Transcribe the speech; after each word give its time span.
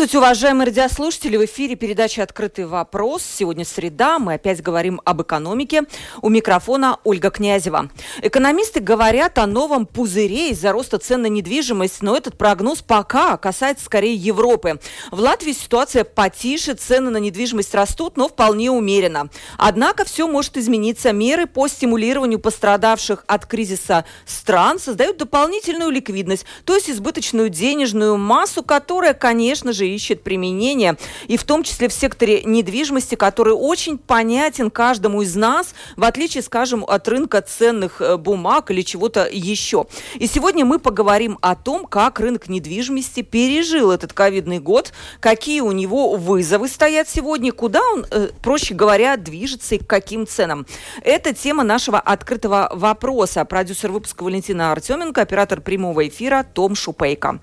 Здравствуйте, 0.00 0.24
уважаемые 0.24 0.66
радиослушатели. 0.66 1.36
В 1.36 1.44
эфире 1.44 1.76
передача 1.76 2.22
«Открытый 2.22 2.64
вопрос». 2.64 3.22
Сегодня 3.22 3.66
среда. 3.66 4.18
Мы 4.18 4.32
опять 4.32 4.62
говорим 4.62 4.98
об 5.04 5.20
экономике. 5.20 5.82
У 6.22 6.30
микрофона 6.30 6.98
Ольга 7.04 7.28
Князева. 7.28 7.90
Экономисты 8.22 8.80
говорят 8.80 9.36
о 9.36 9.46
новом 9.46 9.84
пузыре 9.84 10.52
из-за 10.52 10.72
роста 10.72 10.98
цен 10.98 11.20
на 11.20 11.26
недвижимость, 11.26 12.00
но 12.00 12.16
этот 12.16 12.38
прогноз 12.38 12.80
пока 12.80 13.36
касается 13.36 13.84
скорее 13.84 14.14
Европы. 14.14 14.80
В 15.10 15.20
Латвии 15.20 15.52
ситуация 15.52 16.04
потише, 16.04 16.72
цены 16.72 17.10
на 17.10 17.18
недвижимость 17.18 17.74
растут, 17.74 18.16
но 18.16 18.28
вполне 18.28 18.70
умеренно. 18.70 19.28
Однако 19.58 20.06
все 20.06 20.26
может 20.26 20.56
измениться. 20.56 21.12
Меры 21.12 21.46
по 21.46 21.68
стимулированию 21.68 22.38
пострадавших 22.38 23.22
от 23.26 23.44
кризиса 23.44 24.06
стран 24.24 24.78
создают 24.78 25.18
дополнительную 25.18 25.90
ликвидность, 25.90 26.46
то 26.64 26.74
есть 26.74 26.88
избыточную 26.88 27.50
денежную 27.50 28.16
массу, 28.16 28.62
которая, 28.62 29.12
конечно, 29.12 29.74
же, 29.74 29.89
ищет 29.94 30.22
применение, 30.22 30.96
и 31.28 31.36
в 31.36 31.44
том 31.44 31.62
числе 31.62 31.88
в 31.88 31.92
секторе 31.92 32.42
недвижимости, 32.42 33.14
который 33.14 33.54
очень 33.54 33.98
понятен 33.98 34.70
каждому 34.70 35.22
из 35.22 35.34
нас, 35.36 35.74
в 35.96 36.04
отличие, 36.04 36.42
скажем, 36.42 36.84
от 36.86 37.06
рынка 37.08 37.42
ценных 37.42 38.00
э, 38.00 38.16
бумаг 38.16 38.70
или 38.70 38.82
чего-то 38.82 39.28
еще. 39.30 39.86
И 40.14 40.26
сегодня 40.26 40.64
мы 40.64 40.78
поговорим 40.78 41.38
о 41.42 41.54
том, 41.54 41.84
как 41.86 42.20
рынок 42.20 42.48
недвижимости 42.48 43.22
пережил 43.22 43.90
этот 43.90 44.12
ковидный 44.12 44.58
год, 44.58 44.92
какие 45.20 45.60
у 45.60 45.72
него 45.72 46.16
вызовы 46.16 46.68
стоят 46.68 47.08
сегодня, 47.08 47.52
куда 47.52 47.80
он, 47.92 48.06
э, 48.10 48.30
проще 48.42 48.74
говоря, 48.74 49.16
движется 49.16 49.74
и 49.74 49.78
к 49.78 49.86
каким 49.86 50.26
ценам. 50.26 50.66
Это 51.02 51.34
тема 51.34 51.64
нашего 51.64 51.98
открытого 51.98 52.70
вопроса. 52.72 53.44
Продюсер 53.44 53.90
выпуска 53.90 54.22
Валентина 54.22 54.72
Артеменко, 54.72 55.20
оператор 55.20 55.60
прямого 55.60 56.06
эфира 56.06 56.44
Том 56.54 56.74
Шупейко. 56.74 57.40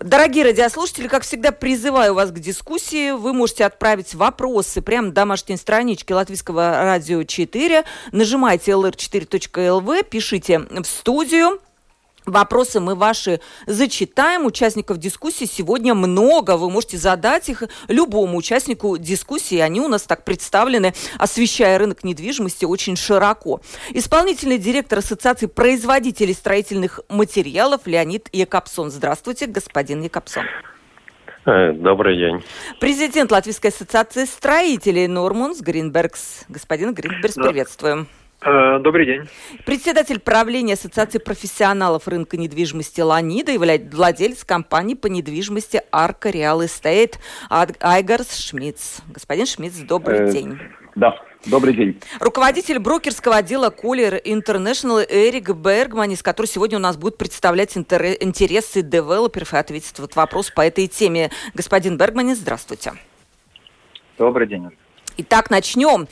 Дорогие 0.00 0.44
радиослушатели, 0.44 1.08
как 1.08 1.24
всегда, 1.24 1.50
призываю 1.50 2.14
вас 2.14 2.30
к 2.30 2.38
дискуссии. 2.38 3.10
Вы 3.10 3.32
можете 3.32 3.64
отправить 3.64 4.14
вопросы 4.14 4.80
прямо 4.80 5.10
домашней 5.10 5.56
страничке 5.56 6.14
Латвийского 6.14 6.84
радио 6.84 7.24
4. 7.24 7.84
Нажимайте 8.12 8.70
lr4.lv, 8.72 10.04
пишите 10.08 10.60
в 10.60 10.84
студию. 10.84 11.60
Вопросы 12.28 12.80
мы 12.80 12.94
ваши 12.94 13.40
зачитаем. 13.66 14.46
Участников 14.46 14.98
дискуссии 14.98 15.46
сегодня 15.46 15.94
много. 15.94 16.56
Вы 16.56 16.70
можете 16.70 16.98
задать 16.98 17.48
их 17.48 17.62
любому 17.88 18.36
участнику 18.36 18.98
дискуссии. 18.98 19.58
Они 19.58 19.80
у 19.80 19.88
нас 19.88 20.02
так 20.02 20.24
представлены, 20.24 20.94
освещая 21.18 21.78
рынок 21.78 22.04
недвижимости 22.04 22.64
очень 22.64 22.96
широко. 22.96 23.60
Исполнительный 23.90 24.58
директор 24.58 24.98
Ассоциации 24.98 25.46
производителей 25.46 26.34
строительных 26.34 27.00
материалов 27.08 27.82
Леонид 27.86 28.28
Якобсон. 28.32 28.90
Здравствуйте, 28.90 29.46
господин 29.46 30.02
Якобсон. 30.02 30.44
Э, 31.46 31.72
добрый 31.72 32.18
день. 32.18 32.44
Президент 32.78 33.32
Латвийской 33.32 33.68
ассоциации 33.68 34.26
строителей 34.26 35.06
Нормунс 35.06 35.60
Гринбергс. 35.60 36.44
Господин 36.48 36.92
Гринбергс, 36.92 37.36
приветствуем. 37.36 38.06
Э, 38.40 38.78
добрый 38.78 39.04
день. 39.04 39.28
Председатель 39.66 40.20
правления 40.20 40.74
Ассоциации 40.74 41.18
профессионалов 41.18 42.06
рынка 42.06 42.36
недвижимости 42.36 43.00
Ланида 43.00 43.52
и 43.52 43.58
владелец 43.58 44.44
компании 44.44 44.94
по 44.94 45.08
недвижимости 45.08 45.82
Арка 45.90 46.30
Реал 46.30 46.64
Эстейт 46.64 47.18
Айгарс 47.50 48.36
Шмидц. 48.36 49.00
Господин 49.08 49.46
Шмидц, 49.46 49.78
добрый 49.78 50.28
э, 50.28 50.30
день. 50.30 50.58
Да, 50.94 51.16
добрый 51.46 51.74
день. 51.74 52.00
Руководитель 52.20 52.78
брокерского 52.78 53.36
отдела 53.36 53.70
Колер 53.70 54.14
International 54.14 55.04
Эрик 55.08 55.50
Бергманис, 55.50 56.22
который 56.22 56.46
сегодня 56.46 56.78
у 56.78 56.80
нас 56.80 56.96
будет 56.96 57.18
представлять 57.18 57.76
интересы 57.76 58.82
девелоперов 58.82 59.52
и 59.52 59.56
ответить 59.56 59.98
вот 59.98 60.14
вопрос 60.14 60.50
по 60.50 60.60
этой 60.60 60.86
теме. 60.86 61.30
Господин 61.54 61.96
Бергманис, 61.96 62.38
здравствуйте. 62.38 62.92
Добрый 64.16 64.46
день. 64.46 64.70
Итак, 65.16 65.50
начнем. 65.50 66.06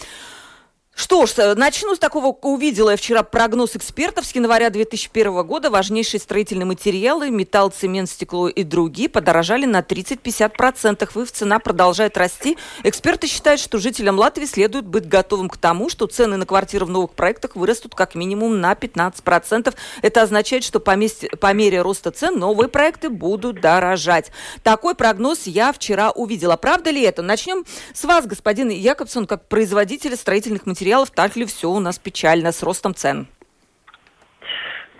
Что 0.99 1.27
ж, 1.27 1.35
э, 1.37 1.55
начну 1.57 1.95
с 1.95 1.99
такого, 1.99 2.29
увидела 2.41 2.89
я 2.89 2.97
вчера 2.97 3.23
прогноз 3.23 3.77
экспертов 3.77 4.25
с 4.25 4.35
января 4.35 4.71
2001 4.71 5.43
года. 5.43 5.69
Важнейшие 5.69 6.19
строительные 6.19 6.65
материалы, 6.65 7.29
металл, 7.29 7.69
цемент, 7.69 8.09
стекло 8.09 8.49
и 8.49 8.63
другие 8.63 9.11
подорожали 9.11 9.67
на 9.67 9.83
30-50%. 9.83 11.23
Их 11.23 11.31
цена 11.31 11.59
продолжает 11.59 12.17
расти. 12.17 12.57
Эксперты 12.83 13.27
считают, 13.27 13.61
что 13.61 13.77
жителям 13.77 14.19
Латвии 14.19 14.47
следует 14.47 14.87
быть 14.87 15.07
готовым 15.07 15.51
к 15.51 15.59
тому, 15.59 15.91
что 15.91 16.07
цены 16.07 16.39
на 16.39 16.47
квартиры 16.47 16.87
в 16.87 16.91
новых 16.91 17.11
проектах 17.11 17.57
вырастут 17.57 17.95
как 17.95 18.15
минимум 18.15 18.63
на 18.63 18.73
15%. 18.73 19.75
Это 20.01 20.23
означает, 20.23 20.65
что 20.65 20.81
по, 20.81 20.97
месте, 20.97 21.29
по 21.29 21.53
мере 21.53 21.83
роста 21.83 22.11
цен 22.11 22.39
новые 22.39 22.71
проекты 22.71 23.11
будут 23.11 23.61
дорожать. 23.61 24.33
Такой 24.63 24.95
прогноз 24.95 25.43
я 25.47 25.75
вчера 25.75 26.11
увидела. 26.11 26.57
Правда 26.57 26.89
ли 26.89 27.03
это? 27.03 27.21
Начнем 27.21 27.67
с 27.93 28.03
вас, 28.05 28.25
господин 28.25 28.71
Якобсон, 28.71 29.27
как 29.27 29.47
производителя 29.47 30.17
строительных 30.17 30.65
материалов 30.65 30.86
материалов, 30.87 31.11
так 31.11 31.37
ли 31.37 31.45
все 31.45 31.69
у 31.69 31.81
нас 31.81 31.99
печально 31.99 32.53
с 32.53 32.63
ростом 32.63 32.95
цен? 32.95 33.27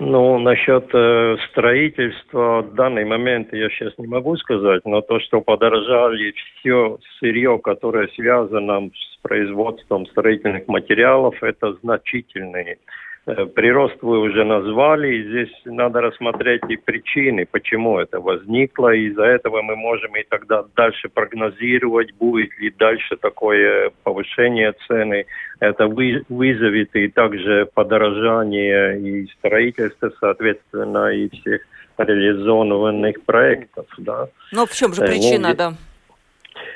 Ну, 0.01 0.39
насчет 0.39 0.91
э, 0.93 1.37
строительства 1.51 2.63
в 2.63 2.75
данный 2.75 3.05
момент 3.05 3.53
я 3.53 3.71
сейчас 3.71 3.97
не 3.97 4.09
могу 4.09 4.37
сказать, 4.37 4.83
но 4.85 5.01
то, 5.01 5.21
что 5.21 5.41
подорожали 5.41 6.35
все 6.59 6.99
сырье, 7.19 7.59
которое 7.63 8.09
связано 8.09 8.91
с 8.91 9.23
производством 9.23 10.07
строительных 10.07 10.67
материалов, 10.67 11.41
это 11.43 11.75
значительные 11.83 12.79
прирост 13.27 13.97
вы 14.03 14.21
уже 14.21 14.45
назвали, 14.45 15.17
и 15.17 15.29
здесь 15.29 15.53
надо 15.65 16.01
рассмотреть 16.01 16.63
и 16.69 16.77
причины, 16.77 17.45
почему 17.51 17.99
это 17.99 18.21
возникло, 18.21 18.95
из-за 18.95 19.25
этого 19.25 19.63
мы 19.63 19.75
можем 19.75 20.15
и 20.17 20.23
тогда 20.23 20.65
дальше 20.77 21.09
прогнозировать, 21.09 22.15
будет 22.15 22.57
ли 22.61 22.71
дальше 22.71 23.17
такое 23.17 23.91
повышение 24.05 24.75
цены. 24.87 25.27
Это 25.59 25.89
вызовет 25.89 26.95
и 26.95 27.09
также 27.09 27.69
подорожание 27.75 29.01
и 29.01 29.27
строительства, 29.39 30.13
соответственно, 30.21 31.09
и 31.09 31.29
всех 31.29 31.63
реализованных 31.99 33.23
проектов. 33.23 33.87
Да. 33.99 34.29
Но 34.53 34.67
в 34.67 34.73
чем 34.73 34.93
же 34.93 35.03
причина, 35.03 35.49
ну, 35.49 35.55
да? 35.57 35.73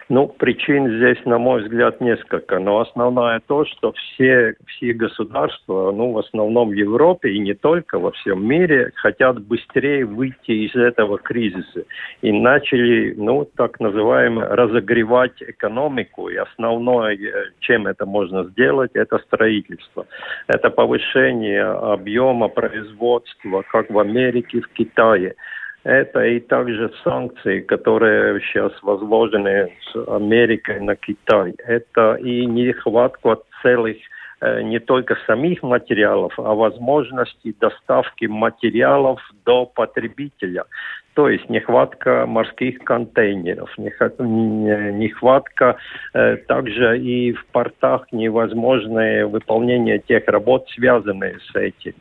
Ну, 0.08 0.26
причин 0.26 0.96
здесь, 0.96 1.24
на 1.24 1.38
мой 1.38 1.62
взгляд, 1.62 2.00
несколько. 2.00 2.58
Но 2.58 2.80
основное 2.80 3.40
то, 3.46 3.64
что 3.64 3.92
все, 3.92 4.54
все 4.66 4.92
государства, 4.92 5.92
ну, 5.92 6.12
в 6.12 6.18
основном 6.18 6.70
в 6.70 6.72
Европе 6.72 7.30
и 7.30 7.38
не 7.38 7.54
только, 7.54 7.98
во 7.98 8.10
всем 8.12 8.44
мире, 8.46 8.90
хотят 8.96 9.40
быстрее 9.40 10.04
выйти 10.04 10.50
из 10.50 10.74
этого 10.74 11.18
кризиса. 11.18 11.84
И 12.22 12.32
начали, 12.32 13.14
ну, 13.16 13.48
так 13.56 13.78
называемое, 13.80 14.48
разогревать 14.48 15.40
экономику. 15.42 16.28
И 16.28 16.36
основное, 16.36 17.18
чем 17.60 17.86
это 17.86 18.06
можно 18.06 18.44
сделать, 18.44 18.90
это 18.94 19.18
строительство. 19.18 20.06
Это 20.48 20.70
повышение 20.70 21.64
объема 21.64 22.48
производства, 22.48 23.62
как 23.70 23.90
в 23.90 23.98
Америке, 23.98 24.60
в 24.60 24.68
Китае 24.68 25.34
это 25.84 26.24
и 26.24 26.40
также 26.40 26.92
санкции, 27.02 27.60
которые 27.60 28.40
сейчас 28.40 28.72
возложены 28.82 29.72
с 29.92 30.08
Америкой 30.08 30.80
на 30.80 30.96
Китай. 30.96 31.54
Это 31.64 32.14
и 32.14 32.44
нехватка 32.44 33.38
целых 33.62 33.96
э, 34.40 34.62
не 34.62 34.78
только 34.78 35.16
самих 35.26 35.62
материалов, 35.62 36.34
а 36.38 36.54
возможности 36.54 37.54
доставки 37.58 38.26
материалов 38.26 39.20
до 39.46 39.64
потребителя. 39.64 40.64
То 41.14 41.28
есть 41.28 41.48
нехватка 41.48 42.24
морских 42.26 42.78
контейнеров, 42.80 43.70
нехватка 43.78 45.76
э, 46.12 46.36
также 46.46 46.98
и 46.98 47.32
в 47.32 47.46
портах 47.46 48.06
невозможное 48.12 49.26
выполнение 49.26 49.98
тех 49.98 50.28
работ, 50.28 50.68
связанных 50.70 51.42
с 51.42 51.56
этим. 51.56 51.94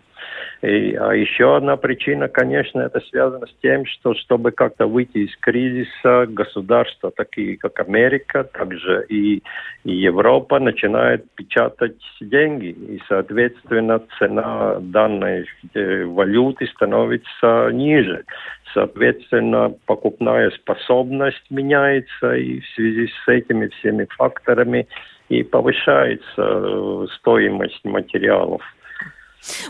И, 0.62 0.94
а 0.96 1.14
еще 1.14 1.56
одна 1.56 1.78
причина, 1.78 2.28
конечно, 2.28 2.82
это 2.82 3.00
связано 3.02 3.48
с 3.48 3.54
тем, 3.62 3.86
что 3.86 4.14
чтобы 4.16 4.52
как-то 4.52 4.88
выйти 4.88 5.20
из 5.20 5.36
кризиса, 5.38 6.26
государства, 6.28 7.12
такие 7.16 7.58
как 7.58 7.80
Америка, 7.80 8.44
также 8.44 9.06
и, 9.08 9.42
и 9.86 9.92
Европа, 9.92 10.60
начинают 10.60 11.24
печатать 11.36 11.98
деньги. 12.20 12.68
И, 12.68 13.02
соответственно, 13.08 14.02
цена 14.18 14.80
данной 14.82 15.46
э, 15.74 16.04
валюты 16.04 16.68
становится 16.68 17.70
ниже. 17.72 18.26
Соответственно, 18.74 19.74
покупная 19.86 20.52
способность 20.52 21.50
меняется, 21.50 22.36
и 22.36 22.60
в 22.60 22.68
связи 22.76 23.08
с 23.08 23.28
этими 23.28 23.68
всеми 23.68 24.08
факторами 24.18 24.88
и 25.30 25.44
повышается 25.44 27.08
стоимость 27.18 27.86
материалов. 27.86 28.62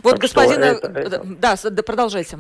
Вот, 0.04 0.12
так 0.12 0.19
господин... 0.21 0.63
Это, 0.63 0.88
это... 0.88 1.21
Да, 1.25 1.83
продолжайте. 1.83 2.38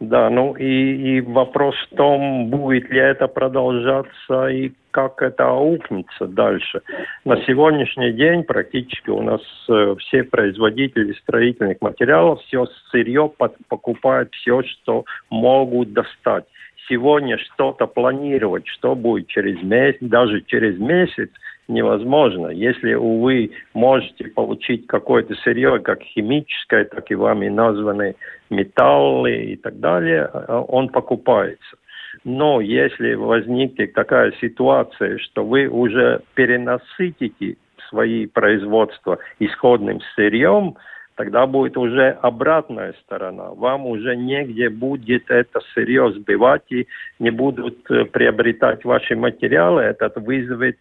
Да, 0.00 0.30
ну 0.30 0.54
и, 0.54 1.16
и 1.16 1.20
вопрос 1.20 1.74
в 1.90 1.96
том, 1.96 2.50
будет 2.50 2.88
ли 2.88 3.00
это 3.00 3.26
продолжаться 3.26 4.46
и 4.46 4.72
как 4.92 5.22
это 5.22 5.48
аукнется 5.48 6.26
дальше. 6.26 6.82
На 7.24 7.36
сегодняшний 7.44 8.12
день 8.12 8.44
практически 8.44 9.10
у 9.10 9.22
нас 9.22 9.40
э, 9.68 9.96
все 9.98 10.22
производители 10.22 11.14
строительных 11.14 11.80
материалов 11.80 12.40
все 12.42 12.66
сырье 12.90 13.30
под, 13.36 13.56
покупают 13.68 14.32
все, 14.34 14.62
что 14.62 15.04
могут 15.30 15.92
достать. 15.92 16.44
Сегодня 16.88 17.36
что-то 17.38 17.86
планировать, 17.86 18.66
что 18.68 18.94
будет 18.94 19.26
через 19.26 19.60
месяц, 19.62 19.98
даже 20.00 20.42
через 20.42 20.78
месяц, 20.78 21.30
невозможно. 21.68 22.48
Если, 22.48 22.94
увы, 22.94 23.50
можете 23.74 24.24
получить 24.28 24.86
какое-то 24.86 25.34
сырье, 25.36 25.78
как 25.80 26.02
химическое, 26.02 26.84
так 26.84 27.10
и 27.10 27.14
вами 27.14 27.48
названные 27.48 28.16
металлы 28.50 29.36
и 29.52 29.56
так 29.56 29.78
далее, 29.78 30.24
а, 30.32 30.60
он 30.62 30.88
покупается. 30.88 31.76
Но 32.24 32.60
если 32.60 33.14
возникнет 33.14 33.92
такая 33.92 34.32
ситуация, 34.40 35.18
что 35.18 35.44
вы 35.44 35.68
уже 35.68 36.22
перенасытите 36.34 37.56
свои 37.88 38.26
производства 38.26 39.18
исходным 39.38 40.00
сырьем, 40.14 40.76
тогда 41.18 41.46
будет 41.46 41.76
уже 41.76 42.10
обратная 42.22 42.94
сторона. 43.04 43.50
Вам 43.50 43.86
уже 43.86 44.16
негде 44.16 44.68
будет 44.68 45.30
это 45.30 45.60
сырье 45.74 46.12
сбивать 46.12 46.70
и 46.70 46.86
не 47.18 47.30
будут 47.30 47.90
э, 47.90 48.04
приобретать 48.04 48.84
ваши 48.84 49.16
материалы. 49.16 49.82
Это 49.82 50.12
вызовет 50.14 50.78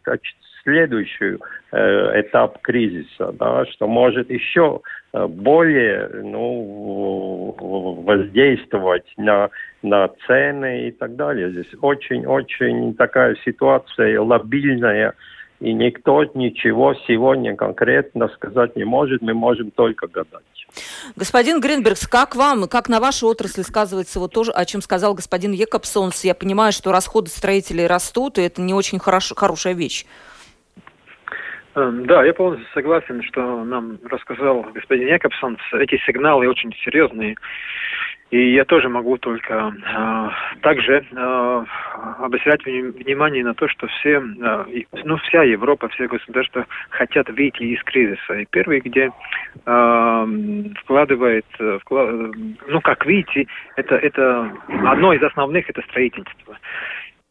следующий 0.68 1.38
э, 1.72 2.22
этап 2.22 2.62
кризиса, 2.62 3.32
да, 3.32 3.66
что 3.68 3.88
может 3.88 4.30
еще 4.30 4.82
э, 5.14 5.26
более 5.28 6.10
ну, 6.24 7.56
воздействовать 8.06 9.06
на, 9.16 9.50
на 9.82 10.10
цены 10.26 10.90
и 10.90 10.92
так 10.92 11.16
далее. 11.16 11.52
Здесь 11.52 11.74
очень-очень 11.82 12.96
такая 12.96 13.38
ситуация 13.46 14.20
лобильная, 14.20 15.14
и 15.62 15.72
никто 15.72 16.26
ничего 16.34 16.96
сегодня 17.08 17.56
конкретно 17.56 18.28
сказать 18.36 18.76
не 18.76 18.84
может, 18.84 19.22
мы 19.22 19.34
можем 19.34 19.72
только 19.72 20.08
гадать. 20.08 20.44
Господин 21.16 21.62
Гринбергс, 21.62 22.08
как 22.08 22.36
вам, 22.36 22.68
как 22.68 22.90
на 22.90 23.00
вашей 23.00 23.24
отрасли 23.24 23.62
сказывается 23.62 24.20
вот 24.20 24.34
тоже, 24.34 24.52
о 24.52 24.66
чем 24.66 24.82
сказал 24.82 25.14
господин 25.14 25.54
Екобсонс? 25.54 26.26
Я 26.26 26.36
понимаю, 26.36 26.74
что 26.74 26.92
расходы 26.92 27.30
строителей 27.30 27.88
растут, 27.88 28.38
и 28.38 28.42
это 28.42 28.62
не 28.62 28.74
очень 28.74 29.00
хорош, 29.00 29.32
хорошая 29.36 29.74
вещь. 29.74 30.06
Эм, 31.78 32.08
да, 32.08 32.24
я 32.24 32.34
полностью 32.34 32.68
согласен, 32.74 33.22
что 33.22 33.64
нам 33.64 34.00
рассказал 34.10 34.64
господин 34.74 35.08
Якобсон. 35.08 35.58
Эти 35.74 36.02
сигналы 36.06 36.50
очень 36.50 36.74
серьезные. 36.84 37.36
И 38.30 38.54
я 38.56 38.66
тоже 38.66 38.90
могу 38.90 39.18
только 39.18 39.72
э, 39.72 40.30
также 40.62 41.06
э, 41.10 41.66
обращать 42.20 42.66
внимание 42.66 43.44
на 43.44 43.54
то, 43.54 43.70
что 43.70 43.88
все, 43.88 44.22
э, 44.22 44.84
ну, 45.06 45.16
вся 45.18 45.44
Европа, 45.44 45.88
все 45.90 46.08
государства 46.08 46.66
хотят 46.90 47.30
выйти 47.30 47.64
из 47.64 47.82
кризиса. 47.84 48.34
И 48.34 48.46
первый, 48.50 48.82
где 48.82 49.12
э, 49.66 50.28
вкладывает, 50.82 51.46
вклад, 51.82 52.10
ну, 52.68 52.82
как 52.82 53.06
выйти, 53.06 53.48
это, 53.78 53.96
это 53.96 54.52
одно 54.68 55.14
из 55.14 55.24
основных, 55.24 55.70
это 55.70 55.82
строительство. 55.84 56.58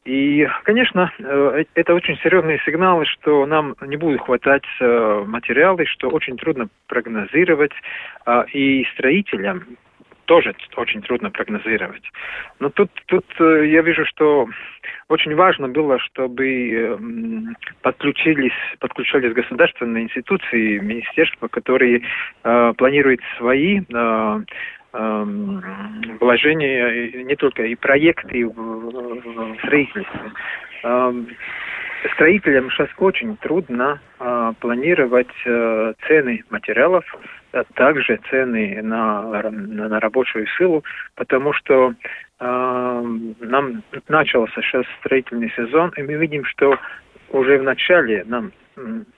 И, 0.07 0.49
конечно, 0.63 1.13
э, 1.19 1.65
это 1.75 1.93
очень 1.93 2.17
серьезные 2.19 2.61
сигналы, 2.65 3.05
что 3.07 3.45
нам 3.45 3.75
не 3.83 3.97
будет 3.97 4.21
хватать 4.21 4.63
э, 4.81 5.25
материалы, 5.27 5.85
что 5.87 6.09
очень 6.09 6.37
трудно 6.37 6.69
прогнозировать, 6.87 7.73
а, 8.25 8.45
и 8.53 8.85
строителям 8.95 9.65
тоже 10.27 10.55
очень 10.77 11.03
трудно 11.03 11.31
прогнозировать. 11.31 12.05
Но 12.61 12.71
тут, 12.71 12.91
тут 13.07 13.27
э, 13.41 13.67
я 13.67 13.83
вижу, 13.83 14.07
что 14.07 14.49
очень 15.09 15.35
важно 15.35 15.69
было, 15.69 15.99
чтобы 15.99 16.97
подключились, 17.83 18.53
подключались 18.79 19.33
государственные 19.33 20.05
институции, 20.05 20.79
министерства, 20.79 21.49
которые 21.49 22.03
планируют 22.43 23.21
свои 23.39 23.83
Эм, 23.91 24.47
вложения 26.21 27.23
не 27.25 27.37
только 27.37 27.65
и 27.65 27.75
проекты 27.75 28.47
в 28.47 29.57
строительстве. 29.59 30.33
Эм, 30.83 31.29
строителям 32.15 32.71
сейчас 32.71 32.89
очень 32.99 33.37
трудно 33.39 34.01
э, 34.19 34.53
планировать 34.61 35.35
э, 35.45 35.95
цены 36.07 36.45
материалов, 36.51 37.05
а 37.53 37.65
также 37.75 38.21
цены 38.31 38.81
на, 38.83 39.43
на, 39.43 39.89
на 39.89 40.01
рабочую 40.01 40.47
силу, 40.59 40.85
потому 41.15 41.53
что 41.53 41.95
э, 42.41 43.05
нам 43.41 43.83
начался 44.09 44.63
сейчас 44.63 44.85
строительный 45.01 45.53
сезон, 45.57 45.93
и 45.97 46.03
мы 46.03 46.15
видим, 46.15 46.45
что 46.45 46.79
уже 47.31 47.59
в 47.59 47.63
начале 47.63 48.25
нам 48.27 48.53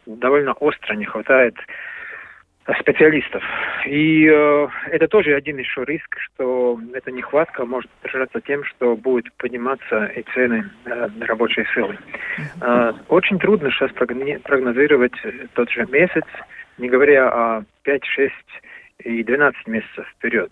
довольно 0.07 0.53
остро 0.53 0.95
не 0.95 1.05
хватает 1.05 1.57
специалистов. 2.81 3.43
И 3.87 4.27
э, 4.27 4.69
это 4.91 5.09
тоже 5.09 5.35
один 5.35 5.59
еще 5.59 5.85
риск, 5.85 6.17
что 6.19 6.79
эта 6.93 7.11
нехватка 7.11 7.65
может 7.65 7.91
отражаться 8.03 8.41
тем, 8.41 8.65
что 8.65 8.97
будет 8.97 9.33
подниматься 9.35 10.07
и 10.07 10.23
цены 10.35 10.71
э, 10.85 11.09
рабочей 11.21 11.65
силы. 11.75 11.99
Э, 12.61 12.93
очень 13.09 13.39
трудно 13.39 13.71
сейчас 13.71 13.91
прогнозировать 13.93 15.15
тот 15.55 15.71
же 15.71 15.87
месяц, 15.87 16.25
не 16.77 16.89
говоря 16.89 17.29
о 17.29 17.63
5, 17.85 18.05
6 18.05 18.33
и 19.05 19.25
12 19.25 19.67
месяцев 19.67 20.07
вперед. 20.17 20.51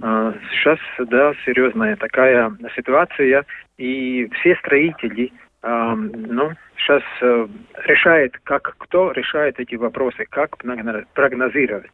Э, 0.00 0.32
сейчас, 0.52 0.78
да, 0.98 1.34
серьезная 1.44 1.96
такая 1.96 2.50
ситуация, 2.74 3.44
и 3.76 4.28
все 4.40 4.56
строители 4.56 5.32
ну, 5.62 6.52
сейчас 6.76 7.02
э, 7.20 7.46
решает, 7.84 8.36
как 8.44 8.74
кто 8.78 9.12
решает 9.12 9.60
эти 9.60 9.76
вопросы, 9.76 10.26
как 10.28 10.56
прогнозировать. 11.14 11.92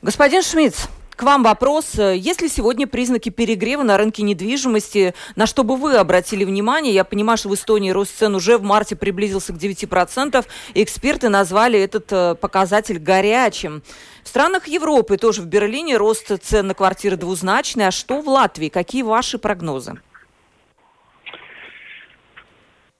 Господин 0.00 0.42
Шмидц, 0.42 0.88
к 1.20 1.22
вам 1.22 1.42
вопрос. 1.42 1.96
Есть 1.96 2.40
ли 2.40 2.48
сегодня 2.48 2.86
признаки 2.86 3.28
перегрева 3.28 3.82
на 3.82 3.98
рынке 3.98 4.22
недвижимости? 4.22 5.14
На 5.36 5.46
что 5.46 5.64
бы 5.64 5.76
вы 5.76 5.96
обратили 5.96 6.44
внимание? 6.44 6.94
Я 6.94 7.04
понимаю, 7.04 7.36
что 7.36 7.50
в 7.50 7.54
Эстонии 7.54 7.90
рост 7.90 8.16
цен 8.16 8.34
уже 8.34 8.56
в 8.56 8.62
марте 8.62 8.96
приблизился 8.96 9.52
к 9.52 9.56
9%. 9.56 10.46
И 10.74 10.82
эксперты 10.82 11.28
назвали 11.28 11.78
этот 11.78 12.10
э, 12.10 12.34
показатель 12.36 12.98
горячим. 12.98 13.82
В 14.22 14.28
странах 14.28 14.66
Европы, 14.66 15.18
тоже 15.18 15.42
в 15.42 15.46
Берлине, 15.46 15.98
рост 15.98 16.32
цен 16.42 16.68
на 16.68 16.74
квартиры 16.74 17.16
двузначный. 17.16 17.88
А 17.88 17.90
что 17.90 18.22
в 18.22 18.28
Латвии? 18.28 18.68
Какие 18.68 19.02
ваши 19.02 19.38
прогнозы? 19.38 20.00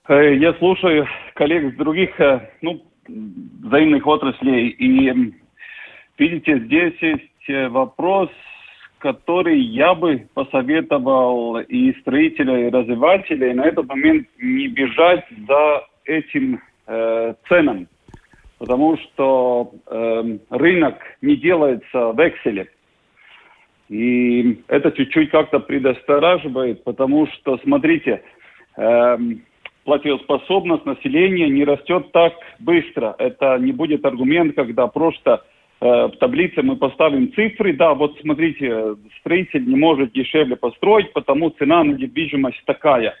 я 0.13 0.53
слушаю 0.55 1.07
коллег 1.35 1.73
с 1.73 1.77
других 1.77 2.19
э, 2.19 2.49
ну, 2.61 2.83
взаимных 3.07 4.05
отраслей, 4.05 4.67
и 4.67 5.33
видите, 6.17 6.59
здесь 6.59 6.95
есть 6.99 7.49
э, 7.49 7.69
вопрос, 7.69 8.29
который 8.97 9.59
я 9.59 9.95
бы 9.95 10.27
посоветовал 10.33 11.59
и 11.59 11.93
строителя, 12.01 12.67
и 12.67 12.71
развивателя, 12.71 13.51
и 13.51 13.53
на 13.53 13.63
этот 13.65 13.87
момент 13.87 14.27
не 14.37 14.67
бежать 14.67 15.25
за 15.47 15.87
этим 16.05 16.61
э, 16.87 17.33
ценам, 17.47 17.87
потому 18.59 18.97
что 18.97 19.71
э, 19.87 20.37
рынок 20.49 20.95
не 21.21 21.37
делается 21.37 22.11
в 22.11 22.19
Excel. 22.19 22.67
И 23.87 24.61
это 24.67 24.91
чуть-чуть 24.91 25.31
как-то 25.31 25.59
предостораживает, 25.59 26.83
потому 26.83 27.27
что, 27.27 27.57
смотрите, 27.59 28.21
э, 28.77 29.17
платежеспособность 29.83 30.85
населения 30.85 31.49
не 31.49 31.63
растет 31.63 32.11
так 32.11 32.33
быстро. 32.59 33.15
Это 33.17 33.57
не 33.57 33.71
будет 33.71 34.05
аргумент, 34.05 34.55
когда 34.55 34.87
просто 34.87 35.43
э, 35.79 35.85
в 35.85 36.17
таблице 36.19 36.61
мы 36.61 36.75
поставим 36.75 37.33
цифры, 37.33 37.73
да, 37.73 37.93
вот 37.93 38.17
смотрите, 38.21 38.95
строитель 39.19 39.65
не 39.65 39.75
может 39.75 40.11
дешевле 40.11 40.55
построить, 40.55 41.11
потому 41.13 41.49
цена 41.51 41.83
на 41.83 41.93
недвижимость 41.93 42.61
такая. 42.65 43.15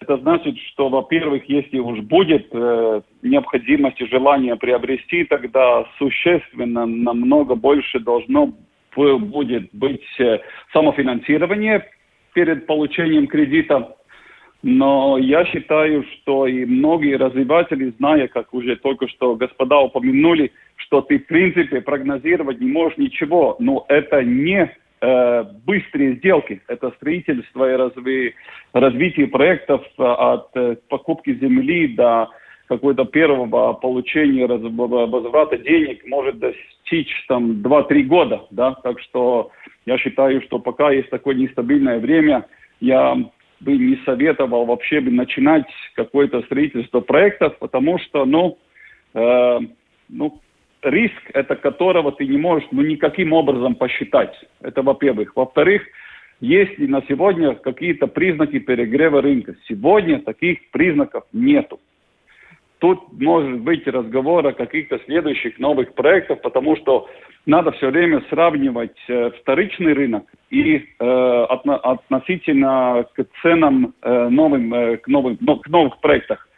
Это 0.00 0.16
значит, 0.18 0.56
что, 0.72 0.88
во-первых, 0.88 1.48
если 1.48 1.78
уж 1.78 2.00
будет 2.00 2.48
э, 2.52 3.00
необходимость 3.22 4.00
и 4.00 4.06
желание 4.06 4.56
приобрести, 4.56 5.24
тогда 5.24 5.86
существенно 5.98 6.86
намного 6.86 7.54
больше 7.56 7.98
должно 7.98 8.54
будет 8.94 9.68
быть 9.72 10.06
э, 10.18 10.38
самофинансирование 10.72 11.84
перед 12.34 12.66
получением 12.66 13.26
кредита 13.26 13.96
но 14.62 15.18
я 15.18 15.44
считаю, 15.44 16.04
что 16.04 16.46
и 16.46 16.64
многие 16.64 17.16
развиватели, 17.16 17.92
зная, 17.98 18.26
как 18.26 18.52
уже 18.52 18.76
только 18.76 19.08
что 19.08 19.36
господа 19.36 19.78
упомянули, 19.80 20.52
что 20.76 21.00
ты 21.00 21.18
в 21.18 21.26
принципе 21.26 21.80
прогнозировать 21.80 22.60
не 22.60 22.70
можешь 22.70 22.98
ничего, 22.98 23.56
но 23.60 23.84
это 23.88 24.22
не 24.24 24.70
э, 25.00 25.44
быстрые 25.64 26.16
сделки, 26.16 26.60
это 26.66 26.90
строительство 26.96 27.72
и 27.72 27.76
разви, 27.76 28.34
развитие 28.72 29.28
проектов 29.28 29.82
э, 29.96 30.02
от 30.02 30.48
э, 30.56 30.76
покупки 30.88 31.34
земли 31.34 31.88
до 31.88 32.28
какой-то 32.66 33.04
первого 33.04 33.72
получения 33.74 34.46
возврата 34.46 35.56
денег 35.56 36.04
может 36.06 36.38
достичь 36.38 37.10
там 37.26 37.62
2-3 37.62 38.02
года, 38.02 38.42
да, 38.50 38.72
так 38.74 39.00
что 39.00 39.50
я 39.86 39.96
считаю, 39.98 40.42
что 40.42 40.58
пока 40.58 40.90
есть 40.90 41.10
такое 41.10 41.34
нестабильное 41.34 41.98
время, 41.98 42.46
я 42.80 43.16
бы 43.60 43.76
не 43.76 43.96
советовал 44.04 44.66
вообще 44.66 45.00
бы 45.00 45.10
начинать 45.10 45.66
какое-то 45.94 46.42
строительство 46.42 47.00
проектов, 47.00 47.58
потому 47.58 47.98
что, 47.98 48.24
ну, 48.24 48.58
э, 49.14 49.58
ну, 50.08 50.40
риск, 50.82 51.30
это 51.34 51.56
которого 51.56 52.12
ты 52.12 52.26
не 52.26 52.38
можешь 52.38 52.68
ну, 52.70 52.82
никаким 52.82 53.32
образом 53.32 53.74
посчитать. 53.74 54.34
Это 54.60 54.82
во-первых. 54.82 55.34
Во-вторых, 55.34 55.82
есть 56.40 56.78
ли 56.78 56.86
на 56.86 57.02
сегодня 57.08 57.54
какие-то 57.54 58.06
признаки 58.06 58.58
перегрева 58.60 59.20
рынка? 59.20 59.56
Сегодня 59.68 60.20
таких 60.20 60.70
признаков 60.70 61.24
нету. 61.32 61.80
Тут 62.78 63.00
может 63.12 63.60
быть 63.60 63.86
разговор 63.88 64.46
о 64.46 64.52
каких-то 64.52 65.00
следующих 65.06 65.58
новых 65.58 65.94
проектах, 65.94 66.40
потому 66.42 66.76
что 66.76 67.08
надо 67.44 67.72
все 67.72 67.90
время 67.90 68.22
сравнивать 68.30 68.96
э, 69.08 69.30
вторичный 69.40 69.94
рынок 69.94 70.24
и 70.50 70.76
э, 70.76 71.04
отно, 71.48 71.76
относительно 71.76 73.04
к 73.14 73.26
ценам 73.42 73.94
э, 74.02 74.28
новым, 74.28 74.72
э, 74.72 74.96
к, 74.98 75.08
новым, 75.08 75.38
но, 75.40 75.56
к 75.56 75.68
новых 75.68 75.98
проектах. 76.00 76.48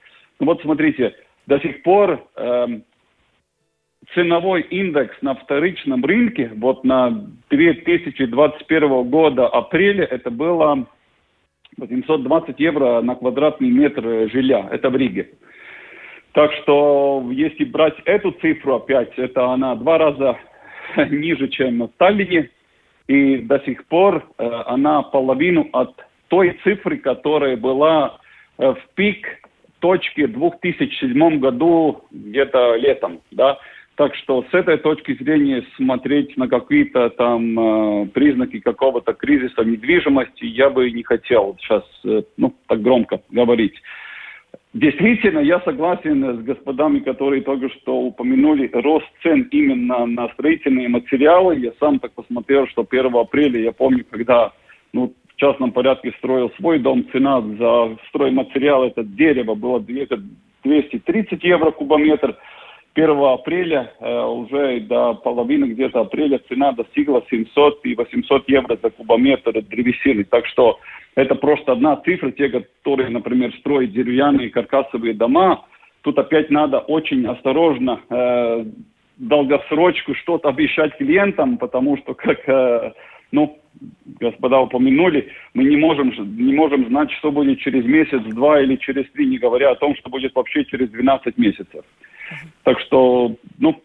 Ну 0.40 0.46
вот 0.46 0.60
смотрите, 0.60 1.14
до 1.46 1.58
сих 1.60 1.82
пор 1.82 2.22
э, 2.36 2.66
ценовой 4.14 4.60
индекс 4.62 5.16
на 5.22 5.34
вторичном 5.36 6.04
рынке 6.04 6.50
вот 6.56 6.84
на 6.84 7.28
2021 7.48 9.08
года 9.08 9.48
апреля 9.48 10.04
это 10.04 10.30
было 10.30 10.86
820 11.78 12.60
евро 12.60 13.00
на 13.00 13.14
квадратный 13.14 13.70
метр 13.70 14.28
жилья. 14.30 14.68
Это 14.70 14.90
в 14.90 14.96
Риге. 14.96 15.30
Так 16.32 16.52
что, 16.62 17.26
если 17.32 17.64
брать 17.64 17.96
эту 18.04 18.30
цифру 18.32 18.76
опять, 18.76 19.12
это 19.16 19.46
она 19.46 19.74
два 19.74 19.98
раза 19.98 20.38
ниже, 21.10 21.48
чем 21.48 21.82
в 21.82 21.90
Таллине. 21.96 22.50
И 23.08 23.38
до 23.38 23.58
сих 23.60 23.84
пор 23.86 24.24
э, 24.38 24.48
она 24.66 25.02
половину 25.02 25.68
от 25.72 25.92
той 26.28 26.56
цифры, 26.62 26.98
которая 26.98 27.56
была 27.56 28.18
э, 28.58 28.72
в 28.72 28.94
пик 28.94 29.26
точки 29.80 30.26
в 30.26 30.32
2007 30.32 31.40
году, 31.40 32.04
где-то 32.12 32.76
летом, 32.76 33.20
да. 33.32 33.58
Так 33.96 34.14
что 34.14 34.44
с 34.50 34.54
этой 34.54 34.78
точки 34.78 35.14
зрения 35.14 35.64
смотреть 35.76 36.36
на 36.36 36.48
какие-то 36.48 37.10
там 37.10 37.58
э, 37.58 38.06
признаки 38.06 38.60
какого-то 38.60 39.12
кризиса 39.12 39.62
недвижимости 39.64 40.44
я 40.44 40.70
бы 40.70 40.90
не 40.90 41.02
хотел 41.02 41.56
сейчас, 41.60 41.82
э, 42.04 42.22
ну, 42.36 42.54
так 42.68 42.80
громко 42.80 43.20
говорить. 43.30 43.74
Действительно, 44.72 45.40
я 45.40 45.60
согласен 45.60 46.38
с 46.38 46.44
господами, 46.44 47.00
которые 47.00 47.42
только 47.42 47.68
что 47.70 48.02
упомянули 48.02 48.70
рост 48.72 49.06
цен 49.20 49.48
именно 49.50 50.06
на 50.06 50.28
строительные 50.28 50.88
материалы. 50.88 51.56
Я 51.56 51.72
сам 51.80 51.98
так 51.98 52.12
посмотрел, 52.12 52.68
что 52.68 52.86
1 52.88 53.16
апреля, 53.16 53.60
я 53.60 53.72
помню, 53.72 54.04
когда 54.08 54.52
ну, 54.92 55.12
в 55.26 55.36
частном 55.40 55.72
порядке 55.72 56.12
строил 56.18 56.52
свой 56.56 56.78
дом, 56.78 57.04
цена 57.10 57.40
за 57.40 57.96
стройматериал, 58.08 58.84
это 58.84 59.02
дерево, 59.02 59.56
было 59.56 59.80
230 59.80 61.42
евро 61.42 61.72
кубометр. 61.72 62.36
1 62.94 63.10
апреля, 63.24 63.92
э, 64.00 64.22
уже 64.24 64.80
до 64.80 65.14
половины 65.14 65.66
где-то 65.66 66.00
апреля 66.00 66.40
цена 66.48 66.72
достигла 66.72 67.24
700 67.30 67.84
и 67.84 67.94
800 67.94 68.48
евро 68.48 68.78
за 68.82 68.90
кубометр 68.90 69.62
древесины. 69.62 70.24
Так 70.24 70.46
что 70.46 70.78
это 71.14 71.34
просто 71.34 71.72
одна 71.72 71.96
цифра, 71.96 72.30
те, 72.32 72.48
которые, 72.48 73.10
например, 73.10 73.54
строят 73.60 73.92
деревянные 73.92 74.50
каркасовые 74.50 75.14
дома, 75.14 75.64
тут 76.02 76.18
опять 76.18 76.50
надо 76.50 76.80
очень 76.80 77.26
осторожно 77.26 78.00
э, 78.10 78.64
долгосрочку 79.18 80.14
что-то 80.14 80.48
обещать 80.48 80.96
клиентам, 80.96 81.58
потому 81.58 81.96
что, 81.98 82.14
как 82.14 82.48
э, 82.48 82.92
ну, 83.30 83.58
господа 84.18 84.60
упомянули, 84.60 85.30
мы 85.54 85.64
не 85.64 85.76
можем, 85.76 86.12
не 86.36 86.52
можем 86.52 86.88
знать, 86.88 87.10
что 87.12 87.30
будет 87.30 87.60
через 87.60 87.84
месяц, 87.84 88.20
два 88.34 88.60
или 88.60 88.76
через 88.76 89.08
три, 89.12 89.26
не 89.26 89.38
говоря 89.38 89.70
о 89.70 89.76
том, 89.76 89.94
что 89.96 90.10
будет 90.10 90.34
вообще 90.34 90.64
через 90.64 90.90
12 90.90 91.38
месяцев. 91.38 91.84
Так 92.64 92.78
что, 92.80 93.36
ну, 93.58 93.82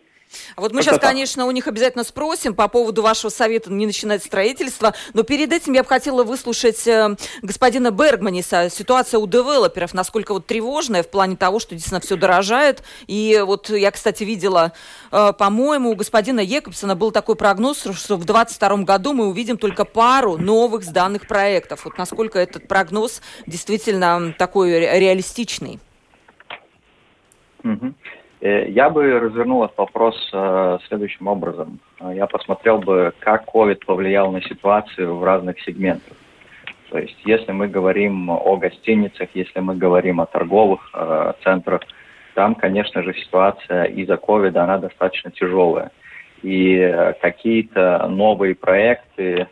а 0.56 0.62
вот 0.62 0.74
мы 0.74 0.82
сейчас, 0.82 1.00
конечно, 1.00 1.46
у 1.46 1.52
них 1.52 1.68
обязательно 1.68 2.04
спросим 2.04 2.54
по 2.54 2.68
поводу 2.68 3.02
вашего 3.02 3.30
совета 3.30 3.72
не 3.72 3.86
начинать 3.86 4.24
строительство, 4.24 4.94
но 5.14 5.24
перед 5.24 5.52
этим 5.52 5.74
я 5.74 5.84
бы 5.84 5.90
хотела 5.90 6.24
выслушать 6.24 6.88
э, 6.88 7.16
господина 7.42 7.92
Бергманиса. 7.92 8.70
Ситуация 8.70 9.20
у 9.20 9.28
девелоперов, 9.28 9.94
насколько 9.94 10.34
вот 10.34 10.46
тревожная 10.46 11.04
в 11.04 11.10
плане 11.10 11.36
того, 11.36 11.60
что 11.60 11.76
действительно 11.76 12.02
все 12.02 12.16
дорожает. 12.16 12.84
И 13.08 13.42
вот 13.46 13.70
я, 13.70 13.92
кстати, 13.92 14.24
видела, 14.24 14.74
э, 15.12 15.34
по-моему, 15.38 15.92
у 15.92 15.96
господина 15.96 16.40
Екобсона 16.40 16.96
был 16.96 17.12
такой 17.12 17.36
прогноз, 17.36 17.80
что 17.80 18.18
в 18.18 18.26
2022 18.26 18.78
году 18.84 19.14
мы 19.14 19.28
увидим 19.28 19.58
только 19.58 19.86
пару 19.86 20.38
новых 20.38 20.84
сданных 20.84 21.28
проектов. 21.28 21.86
Вот 21.86 21.98
насколько 21.98 22.40
этот 22.40 22.68
прогноз 22.68 23.22
действительно 23.46 24.34
такой 24.38 24.80
реалистичный? 24.80 25.80
Mm-hmm. 27.64 27.94
Э, 28.46 28.70
я 28.70 28.92
бы 28.92 29.20
развернул 29.20 29.64
этот 29.64 29.78
вопрос 29.80 30.16
э, 30.32 30.78
следующим 30.88 31.26
образом. 31.26 31.80
Э, 32.00 32.12
я 32.16 32.28
посмотрел 32.28 32.78
бы, 32.78 33.12
как 33.20 33.46
COVID 33.52 33.84
повлиял 33.86 34.32
на 34.32 34.40
ситуацию 34.44 35.16
в 35.16 35.24
разных 35.24 35.60
сегментах. 35.62 36.16
То 36.92 37.00
есть, 37.00 37.18
если 37.26 37.52
мы 37.52 37.68
говорим 37.68 38.30
о 38.30 38.56
гостиницах, 38.58 39.30
если 39.34 39.60
мы 39.62 39.76
говорим 39.76 40.22
о 40.22 40.28
торговых 40.28 40.94
центрах, 41.44 41.82
там, 42.36 42.54
конечно 42.54 43.02
же, 43.02 43.16
ситуация 43.16 43.86
из-за 43.86 44.18
ковида, 44.18 44.64
она 44.64 44.78
достаточно 44.78 45.32
тяжелая. 45.32 45.90
И 46.44 47.14
какие-то 47.22 48.06
новые 48.08 48.54
проекты, 48.54 49.48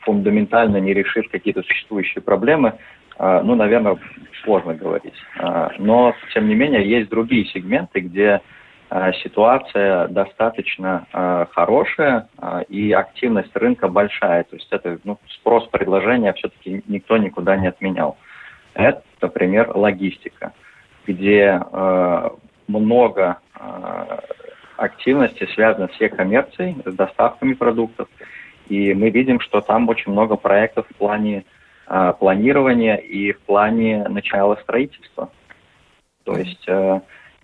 фундаментально 0.00 0.78
не 0.78 0.94
решив 0.94 1.30
какие-то 1.30 1.62
существующие 1.62 2.22
проблемы, 2.22 2.78
ну, 3.18 3.54
наверное, 3.54 3.98
сложно 4.46 4.74
говорить. 4.74 5.14
А, 5.38 5.72
но, 5.78 6.14
тем 6.32 6.48
не 6.48 6.54
менее, 6.54 6.88
есть 6.88 7.10
другие 7.10 7.44
сегменты, 7.46 8.00
где 8.00 8.40
а, 8.88 9.12
ситуация 9.12 10.08
достаточно 10.08 11.06
хорошая 11.52 12.28
и 12.68 12.92
активность 12.92 13.54
рынка 13.54 13.88
большая. 13.88 14.44
То 14.44 14.56
есть 14.56 14.68
это 14.70 14.98
ну, 15.04 15.18
спрос 15.28 15.66
предложения 15.68 16.32
все-таки 16.34 16.82
никто 16.86 17.16
никуда 17.16 17.56
не 17.56 17.66
отменял. 17.66 18.16
Это, 18.74 19.02
например, 19.20 19.72
логистика, 19.74 20.52
где 21.06 21.60
много 22.68 23.38
активности 24.76 25.48
связано 25.54 25.88
с 25.88 26.00
e-коммерцией, 26.00 26.76
с 26.84 26.94
доставками 26.94 27.54
продуктов. 27.54 28.08
И 28.68 28.92
мы 28.92 29.10
видим, 29.10 29.40
что 29.40 29.60
там 29.62 29.88
очень 29.88 30.12
много 30.12 30.36
проектов 30.36 30.86
в 30.90 30.94
плане 30.96 31.44
э, 31.88 32.12
планирования 32.18 32.96
и 32.96 33.32
в 33.32 33.40
плане 33.40 34.06
начала 34.08 34.56
строительства. 34.56 35.30
То 36.24 36.36
есть 36.36 36.64
э, 36.66 37.00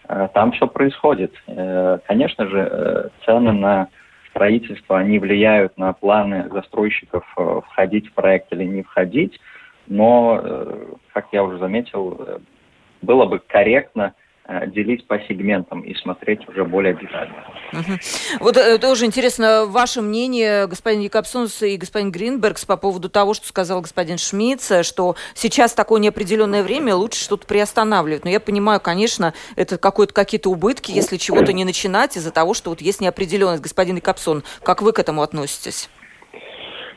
э, 0.09 0.29
там 0.35 0.53
все 0.53 0.67
происходит. 0.67 1.33
Э, 1.47 1.99
конечно 2.07 2.47
же, 2.47 2.59
э, 2.59 3.09
цены 3.25 3.53
на 3.53 3.89
строительство, 4.31 4.99
они 4.99 5.19
влияют 5.19 5.77
на 5.79 5.93
планы 5.93 6.49
застройщиков 6.51 7.25
э, 7.37 7.61
входить 7.67 8.09
в 8.09 8.13
проект 8.15 8.53
или 8.53 8.65
не 8.65 8.83
входить, 8.83 9.39
но, 9.87 10.41
э, 10.43 10.85
как 11.13 11.27
я 11.33 11.45
уже 11.45 11.59
заметил, 11.59 12.17
э, 12.19 12.39
было 13.03 13.27
бы 13.27 13.39
корректно 13.39 14.15
делить 14.67 15.07
по 15.07 15.19
сегментам 15.21 15.83
и 15.83 15.95
смотреть 15.95 16.49
уже 16.49 16.65
более 16.65 16.95
детально. 16.95 17.45
Угу. 17.73 18.41
Вот 18.41 18.57
э, 18.57 18.79
тоже 18.79 19.07
интересно 19.07 19.67
ваше 19.67 20.03
мнение, 20.03 20.67
господин 20.67 21.01
Якобсонс 21.01 21.63
и 21.63 21.77
господин 21.77 22.11
Гринбергс, 22.11 22.65
по 22.65 22.77
поводу 22.77 23.09
того, 23.09 23.35
что 23.35 23.47
сказал 23.47 23.81
господин 23.81 24.19
Шмидц, 24.19 24.85
что 24.85 25.15
сейчас 25.35 25.75
такое 25.75 26.01
неопределенное 26.01 26.63
время, 26.63 26.95
лучше 26.97 27.23
что-то 27.23 27.47
приостанавливать. 27.47 28.25
Но 28.25 28.31
я 28.31 28.41
понимаю, 28.41 28.81
конечно, 28.81 29.33
это 29.57 29.79
какие-то 29.79 30.51
убытки, 30.51 30.91
если 30.91 31.17
чего-то 31.17 31.53
не 31.53 31.65
начинать 31.65 32.17
из-за 32.17 32.33
того, 32.33 32.53
что 32.55 32.71
вот 32.71 32.81
есть 32.81 33.01
неопределенность. 33.01 33.63
Господин 33.63 33.97
Якобсон, 33.97 34.43
как 34.63 34.83
вы 34.83 34.93
к 34.93 34.99
этому 34.99 35.23
относитесь? 35.23 35.89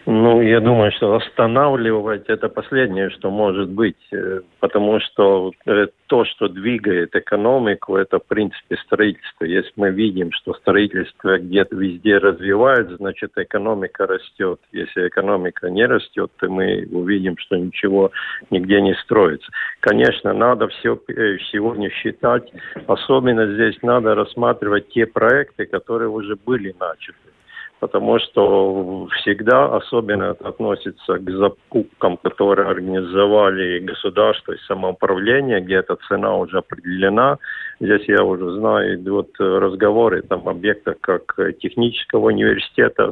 Ну, 0.08 0.40
я 0.40 0.60
думаю, 0.60 0.92
что 0.92 1.16
останавливать 1.16 2.26
это 2.28 2.48
последнее, 2.48 3.10
что 3.10 3.32
может 3.32 3.70
быть, 3.70 3.98
э, 4.12 4.42
потому 4.60 5.00
что 5.00 5.52
э, 5.66 5.88
то, 6.06 6.26
что 6.26 6.48
двигает 6.48 7.16
экономику, 7.16 7.96
это, 7.96 8.20
в 8.20 8.26
принципе, 8.28 8.78
строительство. 8.86 9.46
Если 9.46 9.72
мы 9.76 9.90
видим, 9.90 10.32
что 10.32 10.54
строительство 10.54 11.40
где-то 11.40 11.76
везде 11.76 12.20
развивается, 12.20 12.98
значит, 12.98 13.32
экономика 13.36 14.06
растет. 14.06 14.60
Если 14.72 15.08
экономика 15.08 15.72
не 15.72 15.88
растет, 15.88 16.32
то 16.38 16.50
мы 16.50 16.88
увидим, 16.92 17.36
что 17.40 17.56
ничего 17.56 18.12
нигде 18.52 18.82
не 18.82 18.94
строится. 18.94 19.52
Конечно, 19.80 20.34
надо 20.34 20.68
все 20.68 21.00
э, 21.08 21.38
сегодня 21.52 21.90
считать, 21.90 22.52
особенно 22.86 23.52
здесь 23.56 23.82
надо 23.82 24.14
рассматривать 24.14 24.88
те 24.90 25.08
проекты, 25.08 25.66
которые 25.66 26.10
уже 26.10 26.36
были 26.36 26.76
начаты 26.80 27.35
потому 27.86 28.18
что 28.18 29.08
всегда, 29.22 29.66
особенно 29.76 30.24
это 30.32 30.48
относится 30.50 31.20
к 31.20 31.30
закупкам, 31.30 32.18
которые 32.18 32.68
организовали 32.68 33.78
государство 33.78 34.54
и 34.54 34.58
самоуправление, 34.68 35.62
где 35.62 35.76
эта 35.76 35.96
цена 36.08 36.36
уже 36.36 36.58
определена. 36.58 37.38
Здесь 37.80 38.08
я 38.08 38.24
уже 38.24 38.54
знаю, 38.54 38.96
идут 38.96 39.36
разговоры 39.38 40.24
там 40.24 40.50
объектах 40.50 40.96
как 41.02 41.38
технического 41.60 42.28
университета, 42.28 43.12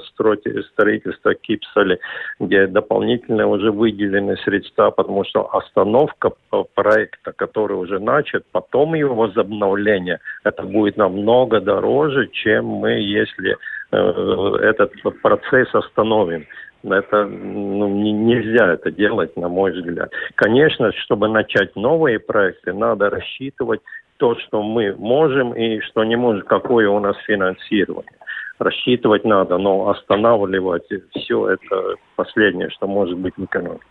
строительства 0.72 1.36
Кипсали, 1.36 2.00
где 2.39 2.65
дополнительно 2.65 3.46
уже 3.46 3.72
выделены 3.72 4.38
средства, 4.38 4.89
потому 4.89 5.24
что 5.24 5.53
остановка 5.56 6.32
проекта, 6.74 7.32
который 7.36 7.77
уже 7.77 8.00
начат, 8.00 8.44
потом 8.51 8.96
его 8.96 9.13
возобновление, 9.13 10.20
это 10.44 10.63
будет 10.63 10.98
намного 10.98 11.60
дороже, 11.60 12.27
чем 12.32 12.65
мы, 12.65 12.92
если 12.94 13.56
этот 13.94 14.92
процесс 15.22 15.74
остановим. 15.74 16.46
Это 16.84 17.26
ну, 17.26 17.88
нельзя 17.88 18.74
это 18.74 18.92
делать, 18.92 19.38
на 19.38 19.48
мой 19.48 19.72
взгляд. 19.72 20.12
Конечно, 20.36 20.92
чтобы 20.92 21.30
начать 21.30 21.76
новые 21.76 22.20
проекты, 22.20 22.74
надо 22.74 23.10
рассчитывать 23.10 23.80
то, 24.18 24.36
что 24.36 24.62
мы 24.62 24.94
можем 24.98 25.54
и 25.54 25.80
что 25.80 26.04
не 26.04 26.16
можем, 26.16 26.46
какое 26.46 26.90
у 26.90 27.00
нас 27.00 27.16
финансирование. 27.26 28.12
Рассчитывать 28.60 29.24
надо, 29.24 29.58
но 29.58 29.90
останавливать 29.90 30.88
все 31.16 31.50
это 31.50 31.96
последнее, 32.16 32.70
что 32.70 32.88
может 32.88 33.18
быть 33.18 33.34
в 33.38 33.46
экономике. 33.46 33.86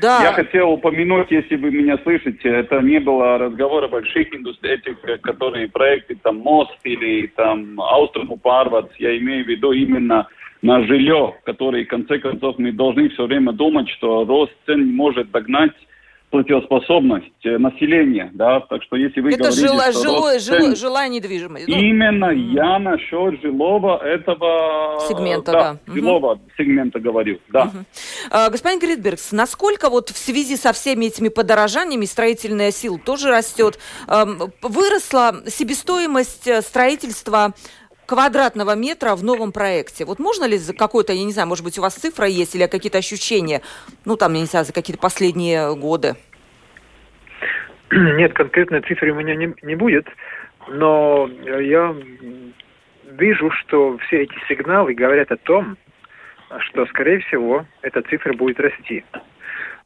Да. 0.00 0.22
Я 0.22 0.32
хотел 0.32 0.70
упомянуть, 0.70 1.30
если 1.30 1.56
вы 1.56 1.70
меня 1.70 1.98
слышите, 2.02 2.48
это 2.48 2.80
не 2.80 2.98
было 2.98 3.38
разговора 3.38 3.88
больших 3.88 4.34
индустрий, 4.34 4.74
этих, 4.74 5.00
которые 5.20 5.68
проекты, 5.68 6.16
там, 6.22 6.38
мост 6.38 6.72
или 6.84 7.26
там 7.28 7.80
Аустрому 7.80 8.36
Парвац, 8.38 8.88
я 8.98 9.16
имею 9.18 9.44
в 9.44 9.48
виду 9.48 9.72
именно 9.72 10.28
на 10.62 10.84
жилье, 10.84 11.34
который, 11.44 11.84
в 11.84 11.88
конце 11.88 12.18
концов, 12.18 12.58
мы 12.58 12.72
должны 12.72 13.10
все 13.10 13.26
время 13.26 13.52
думать, 13.52 13.88
что 13.90 14.24
рост 14.24 14.52
цен 14.64 14.94
может 14.94 15.30
догнать 15.30 15.72
платежеспособность 16.32 17.44
э, 17.44 17.58
населения, 17.58 18.30
да, 18.32 18.60
так 18.60 18.82
что 18.84 18.96
если 18.96 19.20
вы 19.20 19.32
это 19.32 19.38
говорите, 19.38 19.60
жило, 19.60 19.92
что 19.92 20.02
жило, 20.02 20.38
жило, 20.38 20.76
жилая 20.76 21.08
недвижимость. 21.10 21.68
Ну, 21.68 21.76
именно 21.76 22.30
я 22.30 22.78
насчет 22.78 23.40
жилого 23.42 24.02
этого 24.02 24.98
сегмента, 25.06 25.52
да, 25.52 25.78
да. 25.86 25.92
жилого 25.92 26.32
угу. 26.32 26.40
сегмента 26.56 26.98
говорю, 27.00 27.38
да. 27.50 27.64
Угу. 27.64 27.84
А, 28.30 28.48
господин 28.48 28.80
Гритбергс, 28.80 29.32
насколько 29.32 29.90
вот 29.90 30.08
в 30.08 30.16
связи 30.16 30.56
со 30.56 30.72
всеми 30.72 31.04
этими 31.06 31.28
подорожаниями 31.28 32.06
строительная 32.06 32.70
сила 32.70 32.98
тоже 32.98 33.28
растет, 33.28 33.78
выросла 34.62 35.42
себестоимость 35.46 36.48
э, 36.48 36.62
строительства 36.62 37.52
квадратного 38.12 38.76
метра 38.76 39.16
в 39.16 39.24
новом 39.24 39.52
проекте. 39.52 40.04
Вот 40.04 40.18
можно 40.18 40.44
ли 40.44 40.58
за 40.58 40.76
какой-то, 40.76 41.14
я 41.14 41.24
не 41.24 41.32
знаю, 41.32 41.48
может 41.48 41.64
быть, 41.64 41.78
у 41.78 41.82
вас 41.82 41.94
цифра 41.94 42.26
есть 42.26 42.54
или 42.54 42.66
какие-то 42.66 42.98
ощущения, 42.98 43.62
ну, 44.04 44.18
там, 44.18 44.34
я 44.34 44.40
не 44.40 44.44
знаю, 44.44 44.66
за 44.66 44.74
какие-то 44.74 45.00
последние 45.00 45.74
годы? 45.74 46.16
Нет, 47.90 48.34
конкретной 48.34 48.82
цифры 48.82 49.12
у 49.12 49.14
меня 49.14 49.34
не, 49.34 49.54
не 49.62 49.76
будет, 49.76 50.06
но 50.68 51.26
я 51.26 51.96
вижу, 53.12 53.50
что 53.50 53.96
все 54.06 54.24
эти 54.24 54.34
сигналы 54.46 54.92
говорят 54.92 55.32
о 55.32 55.38
том, 55.38 55.78
что, 56.58 56.84
скорее 56.86 57.20
всего, 57.20 57.64
эта 57.80 58.02
цифра 58.02 58.34
будет 58.34 58.60
расти. 58.60 59.06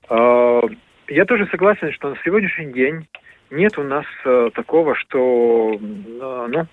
А, 0.08 0.62
я 1.06 1.24
тоже 1.26 1.46
согласен, 1.52 1.92
что 1.92 2.10
на 2.10 2.16
сегодняшний 2.24 2.72
день 2.72 3.06
нет 3.50 3.78
у 3.78 3.84
нас 3.84 4.04
э, 4.24 4.50
такого, 4.54 4.96
что 4.96 5.78
э, 5.80 6.46
ну, 6.50 6.66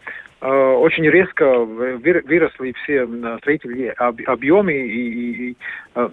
очень 0.47 1.09
резко 1.09 1.59
выросли 1.59 2.73
все 2.83 3.07
строительные 3.37 3.91
объемы 3.91 4.73
и, 4.73 5.49
и, 5.51 5.57
э, 5.95 6.09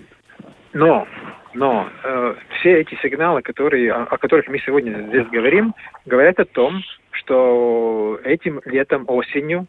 но 0.73 1.07
но 1.53 1.89
э, 2.05 2.35
все 2.59 2.81
эти 2.81 2.95
сигналы, 3.03 3.43
которые, 3.43 3.93
о, 3.93 4.05
о 4.05 4.19
которых 4.19 4.47
мы 4.49 4.59
сегодня 4.61 4.93
здесь 5.09 5.27
говорим, 5.27 5.75
говорят 6.07 6.39
о 6.39 6.45
том, 6.45 6.81
что 7.11 8.21
этим 8.23 8.61
летом, 8.65 9.05
осенью, 9.09 9.67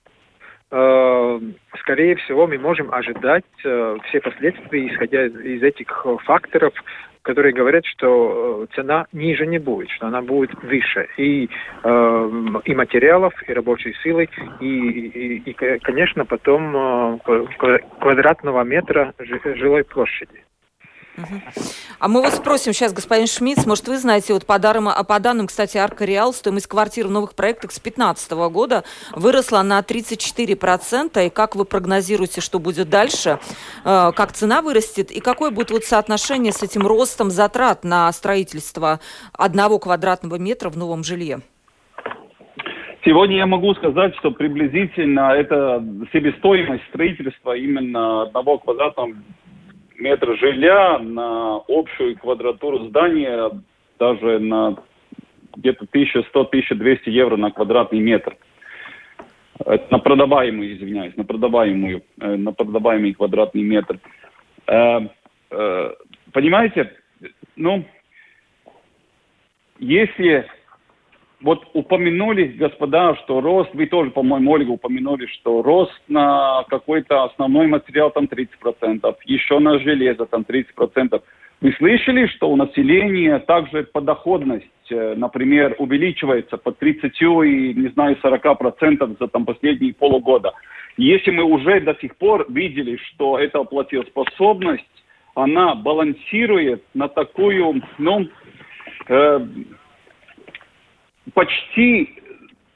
э, 0.70 1.40
скорее 1.80 2.16
всего, 2.18 2.46
мы 2.46 2.60
можем 2.60 2.94
ожидать 2.94 3.46
э, 3.64 3.98
все 4.08 4.22
последствия, 4.22 4.88
исходя 4.88 5.26
из 5.26 5.64
этих 5.64 6.06
факторов, 6.24 6.74
которые 7.22 7.54
говорят, 7.54 7.86
что 7.86 8.68
э, 8.70 8.76
цена 8.76 9.06
ниже 9.12 9.46
не 9.46 9.60
будет, 9.60 9.90
что 9.92 10.08
она 10.08 10.22
будет 10.22 10.52
выше 10.64 11.08
и, 11.18 11.50
э, 11.84 12.32
и 12.66 12.76
материалов, 12.76 13.34
и 13.48 13.54
рабочей 13.54 13.94
силы, 14.04 14.28
и, 14.60 14.66
и, 14.66 15.52
и 15.52 15.54
конечно, 15.80 16.26
потом 16.26 16.76
э, 16.76 17.20
квадратного 18.00 18.64
метра 18.64 19.14
жилой 19.20 19.84
площади. 19.84 20.44
А 22.00 22.08
мы 22.08 22.22
вас 22.22 22.38
спросим 22.38 22.74
сейчас, 22.74 22.94
господин 22.94 23.28
Шмидт, 23.28 23.66
может, 23.66 23.88
вы 23.88 23.98
знаете, 23.98 24.34
вот 24.34 24.46
по, 24.46 24.58
дарам, 24.60 24.90
по 25.08 25.20
данным, 25.20 25.48
кстати, 25.48 25.78
Арка 25.78 26.06
Реал, 26.06 26.34
стоимость 26.34 26.68
квартир 26.68 27.08
в 27.08 27.12
новых 27.12 27.36
проектах 27.36 27.72
с 27.72 27.80
2015 27.80 28.32
года 28.52 28.84
выросла 29.14 29.62
на 29.62 29.80
34%. 29.80 31.26
И 31.26 31.30
как 31.30 31.56
вы 31.56 31.66
прогнозируете, 31.66 32.42
что 32.42 32.60
будет 32.60 32.90
дальше? 32.90 33.40
Э, 33.84 34.12
как 34.16 34.32
цена 34.32 34.62
вырастет? 34.62 35.12
И 35.12 35.20
какое 35.20 35.52
будет 35.52 35.72
вот 35.72 35.84
соотношение 35.84 36.54
с 36.54 36.64
этим 36.64 36.88
ростом 36.88 37.30
затрат 37.30 37.84
на 37.84 38.12
строительство 38.12 39.00
одного 39.34 39.80
квадратного 39.80 40.36
метра 40.36 40.70
в 40.70 40.78
новом 40.78 41.04
жилье? 41.04 41.42
Сегодня 43.04 43.38
я 43.38 43.48
могу 43.48 43.74
сказать, 43.76 44.16
что 44.20 44.32
приблизительно 44.32 45.32
это 45.32 45.84
себестоимость 46.14 46.84
строительства 46.90 47.56
именно 47.56 48.24
одного 48.24 48.60
квадратного 48.60 49.16
метр 50.02 50.36
жилья 50.38 51.00
на 51.00 51.62
общую 51.68 52.18
квадратуру 52.18 52.88
здания 52.90 53.52
даже 54.00 54.40
на 54.40 54.78
где-то 55.56 55.86
1100-1200 55.86 57.00
евро 57.06 57.38
на 57.38 57.52
квадратный 57.52 58.00
метр. 58.00 58.36
Это 59.64 59.86
на 59.92 60.00
продаваемый, 60.00 60.74
извиняюсь, 60.74 61.16
на 61.16 61.24
продаваемую, 61.24 62.02
э, 62.20 62.36
на 62.36 62.52
продаваемый 62.52 63.14
квадратный 63.14 63.62
метр. 63.62 64.00
Э, 64.68 65.02
э, 65.52 65.94
понимаете, 66.34 66.92
ну, 67.56 67.86
если 69.78 70.48
вот 71.42 71.68
упомянули, 71.74 72.46
господа, 72.46 73.16
что 73.24 73.42
рост, 73.42 73.74
вы 73.74 73.88
тоже, 73.88 74.12
по-моему, 74.12 74.52
Ольга, 74.52 74.72
упомянули, 74.72 75.26
что 75.26 75.62
рост 75.62 76.00
на 76.08 76.64
какой-то 76.70 77.24
основной 77.24 77.68
материал 77.68 78.12
там 78.12 78.26
30%, 78.26 79.16
еще 79.26 79.60
на 79.60 79.80
железо 79.80 80.26
там 80.26 80.46
30%. 80.48 81.22
Вы 81.62 81.74
слышали, 81.74 82.26
что 82.28 82.50
у 82.50 82.56
населения 82.56 83.38
также 83.40 83.84
подоходность, 83.84 84.66
э, 84.90 85.14
например, 85.16 85.76
увеличивается 85.78 86.58
по 86.58 86.72
30 86.72 87.22
и, 87.22 87.74
не 87.76 87.90
знаю, 87.90 88.18
40% 88.22 89.18
за 89.20 89.28
там 89.28 89.46
последние 89.46 89.94
полугода? 89.94 90.54
Если 90.98 91.32
мы 91.32 91.44
уже 91.44 91.80
до 91.82 91.96
сих 92.02 92.16
пор 92.18 92.46
видели, 92.50 92.98
что 92.98 93.38
эта 93.38 93.64
платежеспособность, 93.64 94.86
она 95.36 95.76
балансирует 95.76 96.84
на 96.94 97.08
такую, 97.08 97.82
ну, 97.98 98.28
э, 99.08 99.40
почти 101.34 102.22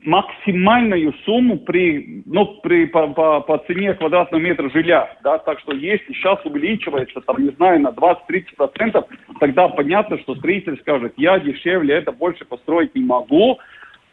максимальную 0.06 1.14
сумму 1.26 1.58
при, 1.58 2.24
ну, 2.26 2.46
при, 2.62 2.86
по, 2.86 3.08
по, 3.08 3.42
по 3.42 3.58
цене 3.60 3.94
квадратного 3.96 4.42
метра 4.42 4.70
жилья. 4.70 5.18
Да? 5.24 5.40
Так 5.40 5.60
что 5.62 5.74
если 5.74 6.14
сейчас 6.14 6.40
увеличивается, 6.46 7.22
там, 7.22 7.44
не 7.44 7.52
знаю, 7.52 7.82
на 7.82 7.90
20-30%, 7.90 9.04
тогда 9.40 9.68
понятно, 9.70 10.20
что 10.20 10.36
строитель 10.36 10.80
скажет, 10.82 11.14
я 11.18 11.40
дешевле 11.40 11.96
это 11.96 12.12
больше 12.12 12.46
построить 12.46 12.94
не 12.96 13.04
могу, 13.04 13.60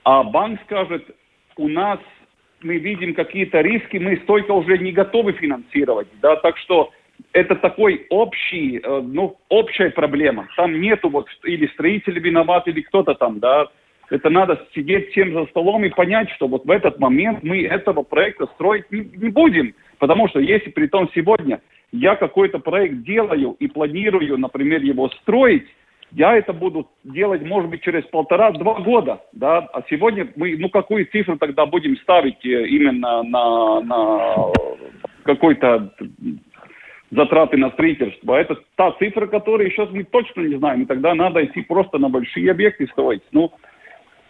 а 0.05 0.23
банк 0.25 0.61
скажет, 0.62 1.05
у 1.57 1.68
нас 1.68 2.01
мы 2.62 2.79
видим 2.79 3.14
какие-то 3.14 3.61
риски, 3.61 3.99
мы 3.99 4.16
столько 4.18 4.53
уже 4.53 4.79
не 4.79 4.92
готовы 4.92 5.33
финансировать. 5.33 6.09
Да? 6.23 6.37
Так 6.37 6.57
что 6.59 6.90
это 7.33 7.55
такой 7.57 8.07
общий, 8.09 8.81
э, 8.83 9.01
ну, 9.03 9.37
общая 9.49 9.90
проблема. 9.90 10.49
Там 10.57 10.81
нету 10.81 11.09
вот 11.09 11.27
или 11.45 11.66
строитель 11.68 12.18
виноват, 12.18 12.66
или 12.68 12.81
кто-то 12.81 13.14
там, 13.14 13.38
да, 13.38 13.68
это 14.12 14.29
надо 14.29 14.61
сидеть 14.75 15.11
всем 15.11 15.33
за 15.33 15.46
столом 15.46 15.85
и 15.87 15.88
понять, 15.88 16.29
что 16.33 16.46
вот 16.46 16.66
в 16.66 16.70
этот 16.70 17.01
момент 17.01 17.42
мы 17.42 17.62
этого 17.62 18.03
проекта 18.03 18.44
строить 18.55 18.85
не, 18.92 19.01
не 19.01 19.31
будем. 19.31 19.75
Потому 19.98 20.29
что 20.29 20.38
если 20.38 20.68
при 20.68 20.87
том 20.87 21.09
сегодня 21.14 21.62
я 21.92 22.16
какой-то 22.16 22.59
проект 22.59 23.05
делаю 23.05 23.57
и 23.59 23.68
планирую, 23.68 24.37
например, 24.37 24.83
его 24.83 25.09
строить, 25.22 25.66
я 26.11 26.37
это 26.37 26.53
буду 26.53 26.90
делать, 27.05 27.40
может 27.42 27.70
быть, 27.70 27.81
через 27.81 28.05
полтора-два 28.05 28.81
года, 28.81 29.22
да, 29.33 29.61
а 29.72 29.83
сегодня 29.88 30.29
мы, 30.37 30.59
ну, 30.59 30.68
какую 30.68 31.07
цифру 31.07 31.38
тогда 31.38 31.64
будем 31.64 31.96
ставить 31.96 32.44
э, 32.44 32.66
именно 32.66 33.22
на, 33.22 33.81
на 33.81 34.37
какой-то 35.22 35.94
затраты 37.11 37.57
на 37.57 37.70
строительство. 37.70 38.35
Это 38.35 38.59
та 38.77 38.92
цифра, 38.98 39.27
которую 39.27 39.70
сейчас 39.70 39.88
мы 39.90 40.05
точно 40.05 40.42
не 40.42 40.57
знаем, 40.57 40.83
и 40.83 40.87
тогда 40.87 41.14
надо 41.14 41.42
идти 41.42 41.62
просто 41.62 41.96
на 41.96 42.11
большие 42.11 42.51
объекты 42.51 42.87
строить. 42.88 43.22
Ну, 43.33 43.53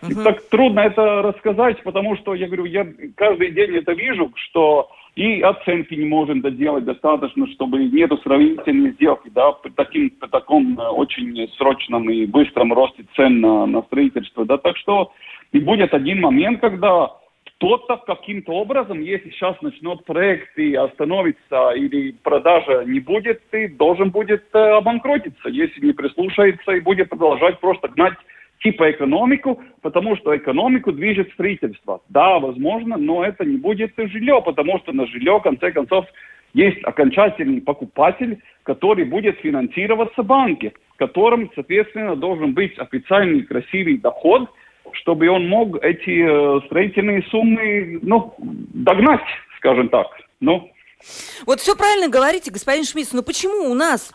Угу. 0.02 0.22
Так 0.24 0.42
трудно 0.48 0.80
это 0.80 1.22
рассказать, 1.22 1.82
потому 1.82 2.16
что, 2.16 2.34
я 2.34 2.46
говорю, 2.46 2.64
я 2.64 2.86
каждый 3.16 3.52
день 3.52 3.76
это 3.76 3.92
вижу, 3.92 4.32
что 4.34 4.90
и 5.14 5.42
оценки 5.42 5.94
не 5.94 6.06
можем 6.06 6.40
доделать 6.40 6.84
достаточно, 6.84 7.46
чтобы 7.48 7.84
нету 7.84 8.16
сравнительной 8.18 8.92
сделки, 8.92 9.28
да, 9.28 9.52
при, 9.52 9.70
таким, 9.70 10.10
при 10.10 10.28
таком 10.28 10.78
э, 10.80 10.88
очень 10.88 11.48
срочном 11.58 12.10
и 12.10 12.26
быстром 12.26 12.72
росте 12.72 13.04
цен 13.14 13.40
на, 13.40 13.66
на 13.66 13.82
строительство, 13.82 14.44
да, 14.44 14.56
так 14.56 14.76
что 14.78 15.12
и 15.52 15.60
будет 15.60 15.92
один 15.92 16.20
момент, 16.20 16.60
когда 16.60 17.10
кто-то 17.44 17.98
каким-то 17.98 18.52
образом, 18.52 19.00
если 19.00 19.30
сейчас 19.30 19.60
начнет 19.62 20.04
проект 20.04 20.58
и 20.58 20.74
остановится 20.74 21.72
или 21.76 22.12
продажа 22.22 22.84
не 22.86 22.98
будет, 22.98 23.40
ты 23.50 23.68
должен 23.68 24.10
будет 24.10 24.44
э, 24.54 24.58
обанкротиться, 24.58 25.48
если 25.48 25.84
не 25.84 25.92
прислушается 25.92 26.72
и 26.72 26.80
будет 26.80 27.10
продолжать 27.10 27.60
просто 27.60 27.88
гнать 27.88 28.14
типа 28.62 28.90
экономику, 28.92 29.62
потому 29.80 30.16
что 30.16 30.36
экономику 30.36 30.92
движет 30.92 31.32
строительство. 31.32 32.00
Да, 32.08 32.38
возможно, 32.38 32.96
но 32.96 33.24
это 33.24 33.44
не 33.44 33.56
будет 33.56 33.92
жилье, 33.96 34.40
потому 34.44 34.78
что 34.78 34.92
на 34.92 35.06
жилье, 35.06 35.38
в 35.38 35.42
конце 35.42 35.72
концов, 35.72 36.06
есть 36.54 36.82
окончательный 36.84 37.60
покупатель, 37.60 38.38
который 38.62 39.04
будет 39.04 39.38
финансироваться 39.38 40.22
банки, 40.22 40.74
которым, 40.96 41.50
соответственно, 41.54 42.14
должен 42.14 42.52
быть 42.52 42.78
официальный 42.78 43.42
красивый 43.42 43.98
доход, 43.98 44.50
чтобы 44.92 45.28
он 45.28 45.48
мог 45.48 45.82
эти 45.82 46.22
э, 46.22 46.60
строительные 46.66 47.22
суммы 47.30 47.98
ну, 48.02 48.34
догнать, 48.38 49.22
скажем 49.56 49.88
так. 49.88 50.06
Ну. 50.40 50.70
Вот 51.46 51.60
все 51.60 51.74
правильно 51.74 52.08
говорите, 52.08 52.50
господин 52.50 52.84
Шмидт, 52.84 53.12
но 53.12 53.22
почему 53.22 53.70
у 53.70 53.74
нас 53.74 54.12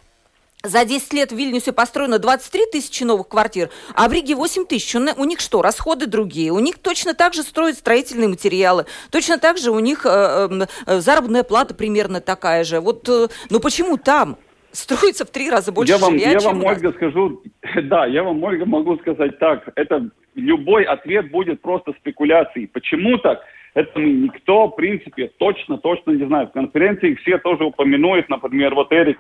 за 0.68 0.86
10 0.86 1.14
лет 1.14 1.32
в 1.32 1.36
Вильнюсе 1.36 1.74
построено 1.74 2.20
23 2.20 2.62
тысячи 2.72 3.04
новых 3.04 3.28
квартир, 3.28 3.70
а 3.96 4.08
в 4.08 4.14
Риге 4.14 4.36
8 4.36 4.66
тысяч. 4.66 4.96
У 4.96 5.26
них 5.26 5.40
что, 5.40 5.62
расходы 5.62 6.08
другие? 6.08 6.52
У 6.52 6.60
них 6.60 6.80
точно 6.80 7.14
так 7.14 7.34
же 7.34 7.44
строят 7.44 7.78
строительные 7.78 8.28
материалы. 8.28 8.86
Точно 9.12 9.38
так 9.38 9.58
же 9.58 9.72
у 9.72 9.80
них 9.80 10.06
э, 10.06 10.10
эм, 10.10 10.64
э, 10.64 11.00
заработная 11.00 11.44
плата 11.44 11.74
примерно 11.74 12.22
такая 12.22 12.64
же. 12.64 12.80
Вот, 12.80 13.08
э, 13.10 13.28
ну 13.50 13.60
почему 13.60 13.98
там? 13.98 14.38
Строится 14.72 15.26
в 15.26 15.32
три 15.32 15.50
раза 15.50 15.72
больше 15.72 15.94
я 15.94 15.98
вам, 15.98 16.12
жилья, 16.12 16.32
Я 16.32 16.40
чем 16.40 16.60
вам, 16.60 16.66
Ольга, 16.66 16.92
скажу, 16.92 17.42
да, 17.84 18.06
я 18.06 18.24
вам, 18.24 18.44
Ольга, 18.44 18.66
могу 18.66 18.98
сказать 18.98 19.40
так. 19.40 19.70
Это 19.76 20.10
любой 20.36 20.84
ответ 20.84 21.32
будет 21.32 21.62
просто 21.62 21.94
спекуляцией. 22.00 22.68
Почему 22.68 23.18
так? 23.18 23.40
Это 23.74 24.00
никто, 24.00 24.68
в 24.68 24.76
принципе, 24.76 25.32
точно-точно 25.38 26.12
не 26.12 26.26
знает. 26.26 26.50
В 26.50 26.54
конференции 26.54 27.16
все 27.16 27.38
тоже 27.38 27.64
упомянут, 27.64 28.28
например, 28.28 28.74
вот 28.74 28.92
Эрик 28.92 29.20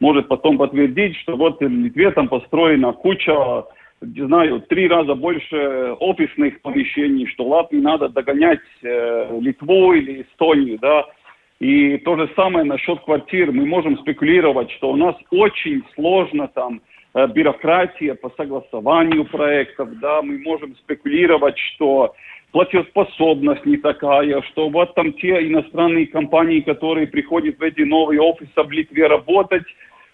может 0.00 0.28
потом 0.28 0.58
подтвердить, 0.58 1.16
что 1.18 1.36
вот 1.36 1.60
в 1.60 1.68
Литве 1.68 2.10
там 2.10 2.28
построена 2.28 2.92
куча, 2.92 3.64
не 4.00 4.26
знаю, 4.26 4.60
три 4.62 4.88
раза 4.88 5.14
больше 5.14 5.94
офисных 6.00 6.60
помещений, 6.62 7.26
что 7.26 7.46
Латвии 7.46 7.78
надо 7.78 8.08
догонять 8.08 8.60
э, 8.82 9.38
Литву 9.40 9.92
или 9.92 10.22
Эстонию, 10.22 10.78
да. 10.78 11.06
И 11.60 11.98
то 11.98 12.16
же 12.16 12.28
самое 12.36 12.64
насчет 12.64 13.00
квартир. 13.00 13.52
Мы 13.52 13.64
можем 13.64 13.96
спекулировать, 13.98 14.70
что 14.72 14.90
у 14.90 14.96
нас 14.96 15.14
очень 15.30 15.82
сложно 15.94 16.48
там 16.48 16.82
э, 17.14 17.26
бюрократия 17.28 18.14
по 18.14 18.30
согласованию 18.36 19.24
проектов, 19.24 19.88
да, 20.00 20.20
мы 20.20 20.38
можем 20.38 20.76
спекулировать, 20.76 21.58
что 21.58 22.14
платежеспособность 22.54 23.66
не 23.66 23.76
такая, 23.78 24.40
что 24.52 24.68
вот 24.68 24.94
там 24.94 25.12
те 25.14 25.44
иностранные 25.44 26.06
компании, 26.06 26.60
которые 26.60 27.08
приходят 27.08 27.58
в 27.58 27.62
эти 27.62 27.80
новые 27.80 28.20
офисы 28.20 28.52
в 28.54 28.70
Литве 28.70 29.08
работать, 29.08 29.64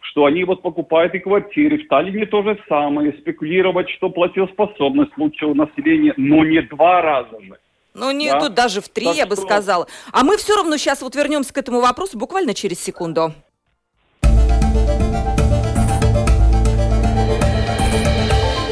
что 0.00 0.24
они 0.24 0.44
вот 0.44 0.62
покупают 0.62 1.14
и 1.14 1.18
квартиры. 1.18 1.76
В 1.76 1.88
Таллине 1.88 2.24
то 2.24 2.42
же 2.42 2.58
самое. 2.66 3.12
Спекулировать, 3.20 3.90
что 3.90 4.08
платежеспособность 4.08 5.12
лучше 5.18 5.44
у 5.44 5.54
населения, 5.54 6.14
но 6.16 6.42
не 6.42 6.62
два 6.62 7.02
раза 7.02 7.38
же. 7.42 7.58
Ну, 7.92 8.10
не 8.10 8.32
да? 8.32 8.40
тут 8.40 8.54
даже 8.54 8.80
в 8.80 8.88
три, 8.88 9.04
так 9.04 9.16
я 9.16 9.26
бы 9.26 9.36
сказала. 9.36 9.86
А 10.10 10.24
мы 10.24 10.38
все 10.38 10.56
равно 10.56 10.78
сейчас 10.78 11.02
вот 11.02 11.14
вернемся 11.14 11.52
к 11.52 11.58
этому 11.58 11.82
вопросу 11.82 12.16
буквально 12.16 12.54
через 12.54 12.82
секунду. 12.82 13.34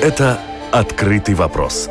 Это 0.00 0.38
«Открытый 0.72 1.34
вопрос» 1.34 1.90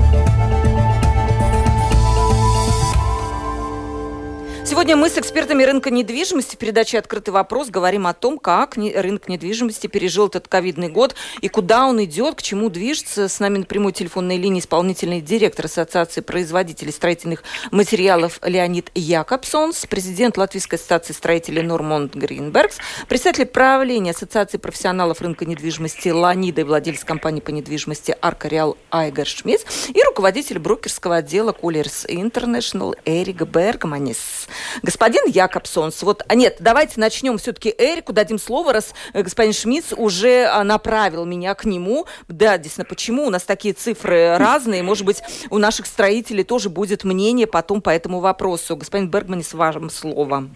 Сегодня 4.81 4.95
мы 4.95 5.11
с 5.11 5.17
экспертами 5.19 5.61
рынка 5.61 5.91
недвижимости 5.91 6.55
в 6.55 6.57
передаче 6.57 6.97
«Открытый 6.97 7.31
вопрос» 7.31 7.69
говорим 7.69 8.07
о 8.07 8.15
том, 8.15 8.39
как 8.39 8.77
рынок 8.77 9.29
недвижимости 9.29 9.85
пережил 9.85 10.25
этот 10.25 10.47
ковидный 10.47 10.89
год 10.89 11.13
и 11.39 11.49
куда 11.49 11.85
он 11.85 12.03
идет, 12.03 12.33
к 12.33 12.41
чему 12.41 12.67
движется. 12.71 13.29
С 13.29 13.39
нами 13.39 13.59
на 13.59 13.65
прямой 13.65 13.91
телефонной 13.91 14.37
линии 14.37 14.59
исполнительный 14.59 15.21
директор 15.21 15.67
Ассоциации 15.67 16.21
производителей 16.21 16.91
строительных 16.91 17.43
материалов 17.69 18.39
Леонид 18.43 18.89
Якобсонс, 18.95 19.85
президент 19.85 20.35
Латвийской 20.39 20.77
ассоциации 20.77 21.13
строителей 21.13 21.61
Нормонд 21.61 22.15
Гринбергс, 22.15 22.77
представитель 23.07 23.45
правления 23.45 24.11
Ассоциации 24.11 24.57
профессионалов 24.57 25.21
рынка 25.21 25.45
недвижимости 25.45 26.09
Ланида 26.09 26.61
и 26.61 26.63
владелец 26.63 27.03
компании 27.03 27.41
по 27.41 27.51
недвижимости 27.51 28.15
Арка 28.19 28.47
Реал 28.47 28.75
Айгер 28.89 29.27
Шмидт 29.27 29.63
и 29.89 30.01
руководитель 30.01 30.57
брокерского 30.57 31.17
отдела 31.17 31.51
Кулерс 31.51 32.07
Интернешнл 32.07 32.95
Эрик 33.05 33.43
Бергманис. 33.43 34.47
Господин 34.83 35.25
Якобсонс, 35.27 36.01
вот, 36.03 36.23
а 36.27 36.35
нет, 36.35 36.57
давайте 36.59 36.99
начнем 36.99 37.37
все-таки 37.37 37.73
Эрику, 37.77 38.13
дадим 38.13 38.37
слово, 38.37 38.73
раз 38.73 38.93
э, 39.13 39.23
господин 39.23 39.53
Шмидц 39.53 39.93
уже 39.93 40.45
а, 40.45 40.63
направил 40.63 41.25
меня 41.25 41.53
к 41.55 41.65
нему. 41.65 42.05
Да, 42.27 42.57
действительно, 42.57 42.85
почему 42.89 43.25
у 43.25 43.29
нас 43.29 43.43
такие 43.43 43.73
цифры 43.73 44.37
разные? 44.37 44.83
Может 44.83 45.05
быть, 45.05 45.21
у 45.49 45.57
наших 45.57 45.85
строителей 45.85 46.43
тоже 46.43 46.69
будет 46.69 47.03
мнение 47.03 47.47
потом 47.47 47.81
по 47.81 47.89
этому 47.89 48.19
вопросу. 48.19 48.75
Господин 48.75 49.09
Бергман, 49.09 49.43
с 49.43 49.53
вашим 49.53 49.89
словом. 49.89 50.55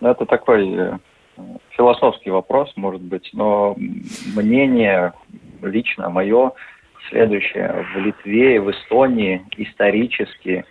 Это 0.00 0.24
такой 0.26 0.72
э, 0.72 0.98
философский 1.70 2.30
вопрос, 2.30 2.72
может 2.76 3.02
быть, 3.02 3.28
но 3.32 3.76
мнение 4.34 5.12
лично 5.62 6.08
мое 6.08 6.52
следующее. 7.10 7.84
В 7.94 7.98
Литве 7.98 8.56
и 8.56 8.58
в 8.58 8.70
Эстонии 8.70 9.44
исторически 9.56 10.64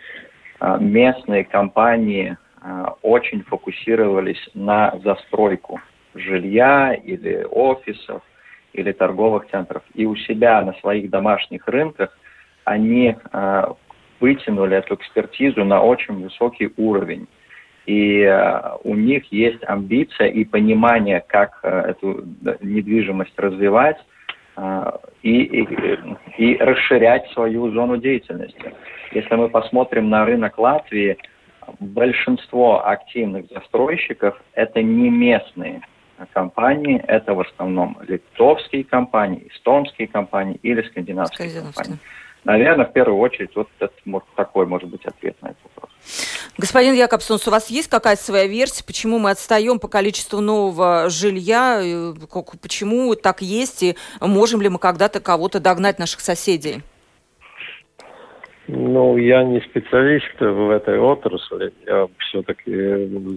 местные 0.80 1.44
компании 1.44 2.38
а, 2.62 2.96
очень 3.02 3.44
фокусировались 3.44 4.50
на 4.54 4.94
застройку 5.04 5.80
жилья 6.14 6.94
или 6.94 7.46
офисов 7.50 8.22
или 8.74 8.92
торговых 8.92 9.50
центров. 9.50 9.84
И 9.94 10.06
у 10.06 10.16
себя 10.16 10.62
на 10.62 10.74
своих 10.74 11.10
домашних 11.10 11.68
рынках 11.68 12.18
они 12.66 13.16
а, 13.32 13.76
вытянули 14.20 14.78
эту 14.78 14.96
экспертизу 14.96 15.64
на 15.64 15.82
очень 15.82 16.22
высокий 16.22 16.72
уровень. 16.76 17.28
И 17.86 18.24
у 18.84 18.94
них 18.94 19.32
есть 19.32 19.64
амбиция 19.64 20.28
и 20.28 20.44
понимание, 20.44 21.24
как 21.26 21.60
эту 21.64 22.24
недвижимость 22.62 23.34
развивать, 23.38 23.98
и, 25.22 25.42
и, 25.42 25.68
и 26.38 26.58
расширять 26.58 27.30
свою 27.32 27.72
зону 27.72 27.98
деятельности. 27.98 28.74
Если 29.12 29.36
мы 29.36 29.50
посмотрим 29.50 30.10
на 30.10 30.26
рынок 30.26 30.58
Латвии, 30.58 31.18
большинство 31.80 32.88
активных 32.88 33.48
застройщиков– 33.50 34.40
это 34.54 34.82
не 34.82 35.10
местные 35.10 35.82
компании, 36.34 37.02
это 37.08 37.34
в 37.34 37.42
основном 37.42 37.98
литовские 38.08 38.84
компании, 38.84 39.48
эстонские 39.54 40.08
компании 40.08 40.60
или 40.64 40.82
скандинавские, 40.82 41.50
скандинавские. 41.50 41.84
компании. 41.86 42.00
Наверное, 42.44 42.86
в 42.86 42.94
первую 42.94 43.20
очередь, 43.20 43.56
вот 43.56 43.70
это, 43.80 43.94
такой 44.36 44.66
может 44.66 44.90
быть 44.90 45.06
ответ 45.06 45.36
на 45.42 45.48
этот 45.48 45.64
вопрос. 45.76 45.92
Господин 46.60 46.94
Якобсонс, 46.94 47.48
у 47.48 47.52
вас 47.52 47.70
есть 47.70 47.90
какая-то 47.90 48.22
своя 48.22 48.46
версия, 48.46 48.84
почему 48.84 49.18
мы 49.18 49.32
отстаем 49.32 49.80
по 49.80 49.88
количеству 49.88 50.42
нового 50.42 51.10
жилья, 51.10 51.82
почему 52.62 53.16
так 53.16 53.42
есть, 53.42 53.82
и 53.82 53.96
можем 54.20 54.62
ли 54.62 54.68
мы 54.68 54.78
когда-то 54.78 55.22
кого-то 55.22 55.62
догнать 55.62 56.00
наших 56.00 56.20
соседей? 56.20 56.82
Ну, 58.68 59.16
я 59.16 59.46
не 59.46 59.62
специалист 59.62 60.38
в 60.38 60.70
этой 60.70 61.00
отрасли. 61.00 61.72
Я 61.88 62.08
все-таки 62.18 62.72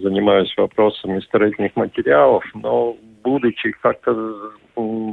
занимаюсь 0.01 0.53
вопросами 0.57 1.21
строительных 1.21 1.77
материалов, 1.77 2.45
но 2.55 2.97
будучи 3.23 3.71
как-то 3.71 4.53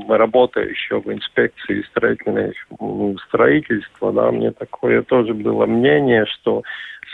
работая 0.08 0.66
еще 0.68 1.00
в 1.00 1.14
инспекции 1.14 1.84
строительных 1.92 2.56
строительства, 3.28 4.12
да, 4.12 4.32
мне 4.32 4.52
такое 4.52 5.04
тоже 5.04 5.34
было 5.34 5.66
мнение, 5.66 6.26
что, 6.26 6.64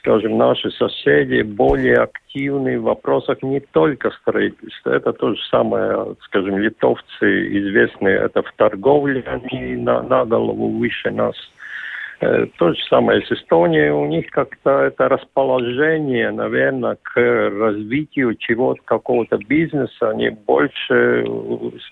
скажем, 0.05 0.37
наши 0.37 0.69
соседи 0.69 1.41
более 1.41 1.97
активны 1.97 2.79
в 2.79 2.83
вопросах 2.83 3.41
не 3.41 3.59
только 3.59 4.11
строительства. 4.21 4.91
Это 4.91 5.13
то 5.13 5.33
же 5.33 5.41
самое, 5.49 6.15
скажем, 6.25 6.59
литовцы 6.59 7.57
известные, 7.57 8.17
это 8.17 8.43
в 8.43 8.53
торговле, 8.55 9.23
они 9.25 9.75
на, 9.75 10.03
на 10.03 10.25
голову 10.25 10.69
выше 10.69 11.09
нас– 11.09 11.35
Э, 12.21 12.45
то 12.57 12.73
же 12.73 12.79
самое 12.89 13.21
с 13.21 13.31
Эстонией. 13.31 13.89
У 13.89 14.05
них 14.05 14.29
как-то 14.31 14.83
это 14.83 15.09
расположение, 15.09 16.31
наверное, 16.31 16.97
к 17.01 17.19
развитию 17.19 18.35
чего-то, 18.35 18.81
какого-то 18.85 19.37
бизнеса. 19.37 20.09
Они 20.09 20.29
больше, 20.29 21.25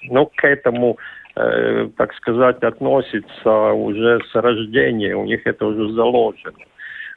ну, 0.04 0.30
к 0.36 0.44
этому, 0.46 0.98
э, 1.36 1.90
так 1.98 2.14
сказать, 2.16 2.64
относятся 2.64 3.74
уже 3.74 4.20
с 4.32 4.36
рождения. 4.36 5.16
У 5.16 5.26
них 5.26 5.46
это 5.46 5.66
уже 5.66 5.92
заложено. 5.92 6.58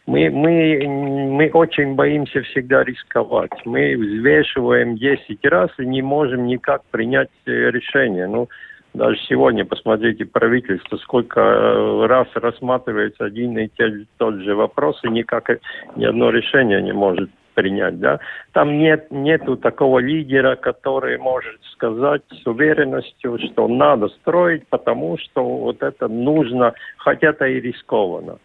Мы, 0.06 0.30
мы, 0.30 0.86
мы 0.86 1.50
очень 1.52 1.94
боимся 1.94 2.42
всегда 2.42 2.84
рисковать. 2.84 3.50
Мы 3.64 3.96
взвешиваем 3.96 4.96
10 4.96 5.44
раз 5.46 5.70
и 5.78 5.86
не 5.86 6.00
можем 6.00 6.46
никак 6.46 6.82
принять 6.90 7.30
э, 7.44 7.50
решение. 7.70 8.28
Ну, 8.28 8.48
даже 8.94 9.18
сегодня, 9.28 9.64
посмотрите, 9.64 10.24
правительство, 10.24 10.96
сколько 10.98 11.40
э, 11.40 12.06
раз 12.06 12.28
рассматривается 12.34 13.24
один 13.24 13.58
и 13.58 13.68
тот 14.16 14.36
же 14.36 14.54
вопрос, 14.54 15.00
и 15.02 15.08
никак 15.08 15.50
ни 15.96 16.04
одно 16.04 16.30
решение 16.30 16.80
не 16.80 16.92
может 16.92 17.28
принять, 17.54 17.98
да. 17.98 18.20
Там 18.52 18.78
нет, 18.78 19.10
нету 19.10 19.56
такого 19.56 19.98
лидера, 19.98 20.56
который 20.56 21.18
может 21.18 21.58
сказать 21.72 22.22
с 22.30 22.46
уверенностью, 22.46 23.38
что 23.38 23.66
надо 23.66 24.08
строить, 24.08 24.68
потому 24.68 25.18
что 25.18 25.42
вот 25.42 25.82
это 25.82 26.06
нужно, 26.06 26.74
хотя 26.98 27.30
это 27.30 27.46
и 27.46 27.60
рискованно. 27.60 28.38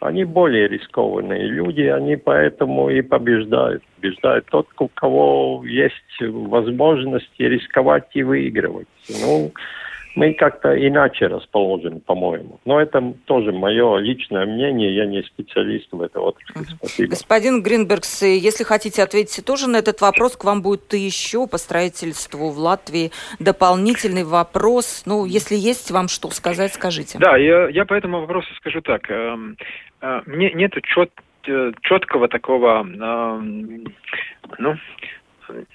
Они 0.00 0.24
более 0.24 0.68
рискованные 0.68 1.46
люди, 1.46 1.82
они 1.82 2.16
поэтому 2.16 2.90
и 2.90 3.00
побеждают. 3.00 3.82
Побеждает 3.96 4.44
тот, 4.46 4.66
у 4.78 4.88
кого 4.88 5.62
есть 5.66 6.20
возможность 6.20 7.30
рисковать 7.38 8.08
и 8.14 8.22
выигрывать. 8.22 8.88
Ну, 9.08 9.52
мы 10.16 10.32
как-то 10.32 10.74
иначе 10.74 11.26
расположены, 11.26 12.00
по-моему. 12.00 12.58
Но 12.64 12.80
это 12.80 13.14
тоже 13.26 13.52
мое 13.52 13.98
личное 13.98 14.46
мнение, 14.46 14.96
я 14.96 15.04
не 15.04 15.22
специалист 15.22 15.88
в 15.92 16.00
этой 16.00 16.22
отрасли. 16.22 16.74
Спасибо. 16.78 17.10
Господин 17.10 17.62
Гринбергс, 17.62 18.22
если 18.22 18.64
хотите 18.64 19.02
ответить 19.02 19.44
тоже 19.44 19.68
на 19.68 19.76
этот 19.76 20.00
вопрос, 20.00 20.36
к 20.36 20.44
вам 20.44 20.62
будет 20.62 20.92
еще 20.94 21.46
по 21.46 21.58
строительству 21.58 22.50
в 22.50 22.58
Латвии 22.58 23.12
дополнительный 23.38 24.24
вопрос. 24.24 25.02
Ну, 25.04 25.26
если 25.26 25.54
есть 25.54 25.90
вам 25.90 26.08
что 26.08 26.30
сказать, 26.30 26.72
скажите. 26.72 27.18
Да, 27.18 27.36
я, 27.36 27.68
я 27.68 27.84
по 27.84 27.92
этому 27.92 28.20
вопросу 28.20 28.52
скажу 28.54 28.80
так. 28.80 29.10
Эм, 29.10 29.58
э, 30.00 30.22
мне 30.24 30.50
нет 30.54 30.72
чет, 30.82 31.10
э, 31.46 31.72
четкого 31.82 32.28
такого, 32.28 32.80
эм, 32.80 33.84
ну, 34.58 34.76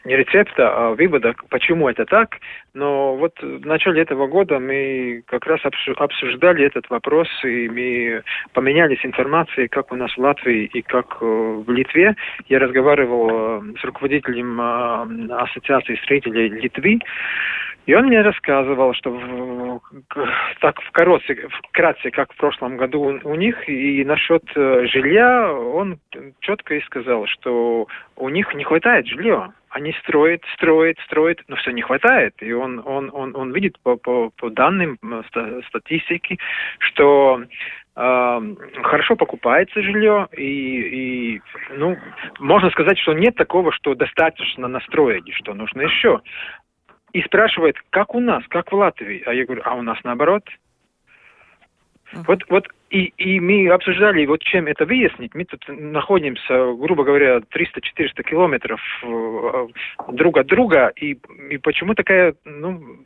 не 0.06 0.16
рецепта, 0.16 0.70
а 0.74 0.90
вывода, 0.96 1.34
почему 1.50 1.90
это 1.90 2.06
так. 2.06 2.38
Но 2.74 3.16
вот 3.16 3.34
в 3.42 3.66
начале 3.66 4.02
этого 4.02 4.28
года 4.28 4.60
мы 4.60 5.24
как 5.28 5.46
раз 5.46 5.60
обсуждали 5.98 6.66
этот 6.66 6.90
вопрос, 6.90 7.28
и 7.44 7.68
мы 7.68 8.24
поменялись 8.54 9.06
информацией, 9.06 9.68
как 9.68 9.92
у 9.92 9.96
нас 9.96 10.12
в 10.16 10.20
Латвии 10.20 10.70
и 10.74 10.82
как 10.82 11.18
э, 11.22 11.26
в 11.26 11.70
Литве. 11.70 12.16
Я 12.48 12.60
разговаривал 12.60 13.30
э, 13.30 13.74
с 13.80 13.84
руководителем 13.84 14.60
э, 14.60 15.34
Ассоциации 15.36 15.96
строителей 16.04 16.48
Литвы, 16.48 17.00
и 17.88 17.96
он 17.96 18.06
мне 18.06 18.22
рассказывал, 18.22 18.94
что 18.94 19.10
в, 19.10 19.82
так 20.62 20.80
вкратце, 20.82 21.36
вкратце, 21.70 22.12
как 22.12 22.32
в 22.32 22.38
прошлом 22.38 22.78
году 22.78 23.20
у, 23.24 23.36
них, 23.36 23.68
и 23.68 24.06
насчет 24.06 24.44
жилья, 24.54 25.52
он 25.52 26.00
четко 26.42 26.76
и 26.76 26.82
сказал, 26.82 27.26
что 27.26 27.88
у 28.16 28.30
них 28.30 28.54
не 28.54 28.64
хватает 28.64 29.08
жилья 29.08 29.52
они 29.72 29.94
строят, 30.04 30.44
строят, 30.54 30.98
строят, 31.06 31.40
но 31.48 31.56
все 31.56 31.72
не 31.72 31.82
хватает. 31.82 32.36
И 32.42 32.52
он, 32.52 32.82
он, 32.86 33.10
он, 33.14 33.36
он 33.36 33.54
видит 33.54 33.80
по, 33.80 33.96
по, 33.96 34.30
по 34.32 34.50
данным 34.50 35.00
статистики, 35.68 36.38
что 36.80 37.42
э, 37.96 38.56
хорошо 38.84 39.16
покупается 39.16 39.82
жилье, 39.82 40.28
и, 40.36 41.36
и 41.36 41.42
ну, 41.78 41.98
можно 42.40 42.70
сказать, 42.72 43.00
что 43.00 43.14
нет 43.14 43.36
такого, 43.36 43.72
что 43.72 43.96
достаточно 43.96 44.68
настроить, 44.68 45.34
что 45.36 45.54
нужно 45.54 45.82
еще. 45.82 46.22
И 47.14 47.22
спрашивает, 47.22 47.78
как 47.90 48.14
у 48.14 48.20
нас, 48.20 48.44
как 48.50 48.72
в 48.72 48.76
Латвии? 48.76 49.24
А 49.26 49.34
я 49.34 49.46
говорю, 49.46 49.62
а 49.66 49.76
у 49.76 49.82
нас 49.82 49.98
наоборот– 50.04 50.44
вот, 52.14 52.44
вот 52.50 52.68
и, 52.90 53.14
и 53.18 53.40
мы 53.40 53.70
обсуждали, 53.70 54.26
вот 54.26 54.42
чем 54.42 54.68
это 54.68 54.86
выяснить. 54.86 55.34
Мы 55.34 55.46
тут 55.46 55.64
находимся, 55.68 56.74
грубо 56.74 57.04
говоря, 57.04 57.38
300-400 57.38 58.24
километров 58.24 58.82
э, 59.04 59.68
друг 60.10 60.38
от 60.38 60.48
друга, 60.48 60.92
и, 60.96 61.18
и 61.50 61.58
почему 61.58 61.94
такая, 61.94 62.36
ну, 62.44 63.06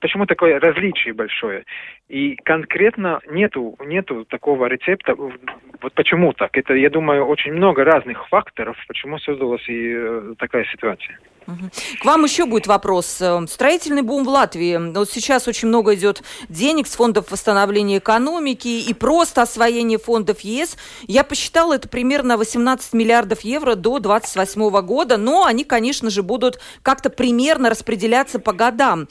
почему 0.00 0.26
такое 0.26 0.58
различие 0.58 1.14
большое? 1.14 1.64
И 2.08 2.36
конкретно 2.36 3.20
нету, 3.30 3.76
нету 3.84 4.24
такого 4.24 4.66
рецепта. 4.66 5.14
Вот 5.14 5.92
почему 5.94 6.32
так? 6.32 6.56
Это, 6.56 6.74
я 6.74 6.90
думаю, 6.90 7.26
очень 7.26 7.52
много 7.52 7.84
разных 7.84 8.28
факторов, 8.28 8.76
почему 8.88 9.18
создалась 9.18 9.68
и 9.68 9.92
э, 9.94 10.34
такая 10.38 10.64
ситуация. 10.64 11.18
К 11.46 12.04
вам 12.04 12.24
еще 12.24 12.46
будет 12.46 12.66
вопрос. 12.66 13.16
Э, 13.20 13.44
строительный 13.48 14.02
бум 14.02 14.24
в 14.24 14.28
Латвии. 14.28 14.92
Вот 14.92 15.10
сейчас 15.10 15.48
очень 15.48 15.68
много 15.68 15.94
идет 15.94 16.22
денег 16.48 16.86
с 16.86 16.94
фондов 16.94 17.30
восстановления 17.30 17.98
экономики 17.98 18.68
и 18.68 18.94
просто 18.94 19.42
освоение 19.42 19.98
фондов 19.98 20.40
ЕС. 20.40 20.76
Я 21.06 21.24
посчитала, 21.24 21.74
это 21.74 21.88
примерно 21.88 22.36
18 22.36 22.92
миллиардов 22.92 23.40
евро 23.40 23.74
до 23.74 23.98
2028 23.98 24.80
года, 24.82 25.16
но 25.16 25.44
они, 25.44 25.64
конечно 25.64 26.10
же, 26.10 26.22
будут 26.22 26.60
как-то 26.82 27.10
примерно 27.10 27.70
распределяться 27.70 28.38
по 28.38 28.52
годам. 28.52 29.08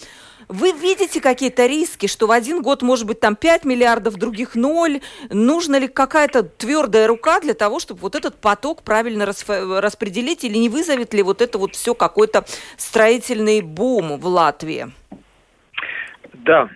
Вы 0.50 0.72
видите 0.72 1.22
какие-то 1.22 1.68
риски, 1.68 2.08
что 2.08 2.26
в 2.26 2.32
один 2.32 2.64
год 2.64 2.82
может 2.82 3.06
быть 3.06 3.20
там 3.20 3.36
5 3.36 3.66
миллиардов, 3.66 4.16
других 4.16 4.56
0? 4.56 5.00
Нужна 5.30 5.78
ли 5.78 5.88
какая-то 5.88 6.42
твердая 6.42 7.08
рука 7.08 7.40
для 7.40 7.54
того, 7.54 7.80
чтобы 7.80 8.02
вот 8.02 8.16
этот 8.16 8.42
поток 8.42 8.84
правильно 8.84 9.28
распределить? 9.28 10.44
Или 10.44 10.58
не 10.58 10.70
вызовет 10.70 11.14
ли 11.14 11.22
вот 11.22 11.44
это 11.44 11.60
вот 11.60 11.76
все 11.76 11.94
какой-то 11.94 12.46
строительный 12.78 13.62
бум 13.62 14.18
в 14.18 14.26
Латвии? 14.26 14.88
Да, 16.34 16.70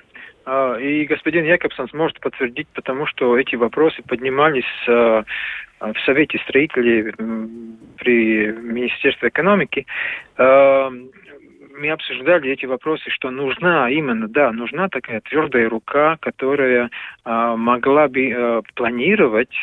а, 0.45 0.75
и 0.75 1.05
господин 1.05 1.45
Якобсон 1.45 1.89
сможет 1.89 2.19
подтвердить, 2.19 2.67
потому 2.75 3.07
что 3.07 3.39
эти 3.39 3.55
вопросы 3.55 4.03
поднимались 4.03 4.88
а, 4.88 5.23
в 5.79 5.99
Совете 6.05 6.38
строителей 6.47 7.12
при 7.97 8.51
Министерстве 8.51 9.29
экономики. 9.29 9.88
Мы 11.75 11.89
обсуждали 11.89 12.51
эти 12.51 12.67
вопросы, 12.67 13.09
что 13.09 13.31
нужна 13.31 13.89
именно, 13.89 14.27
да, 14.27 14.51
нужна 14.51 14.89
такая 14.89 15.21
твердая 15.21 15.67
рука, 15.67 16.17
которая 16.21 16.91
э, 17.25 17.55
могла 17.57 18.07
бы 18.07 18.29
э, 18.29 18.62
планировать 18.75 19.55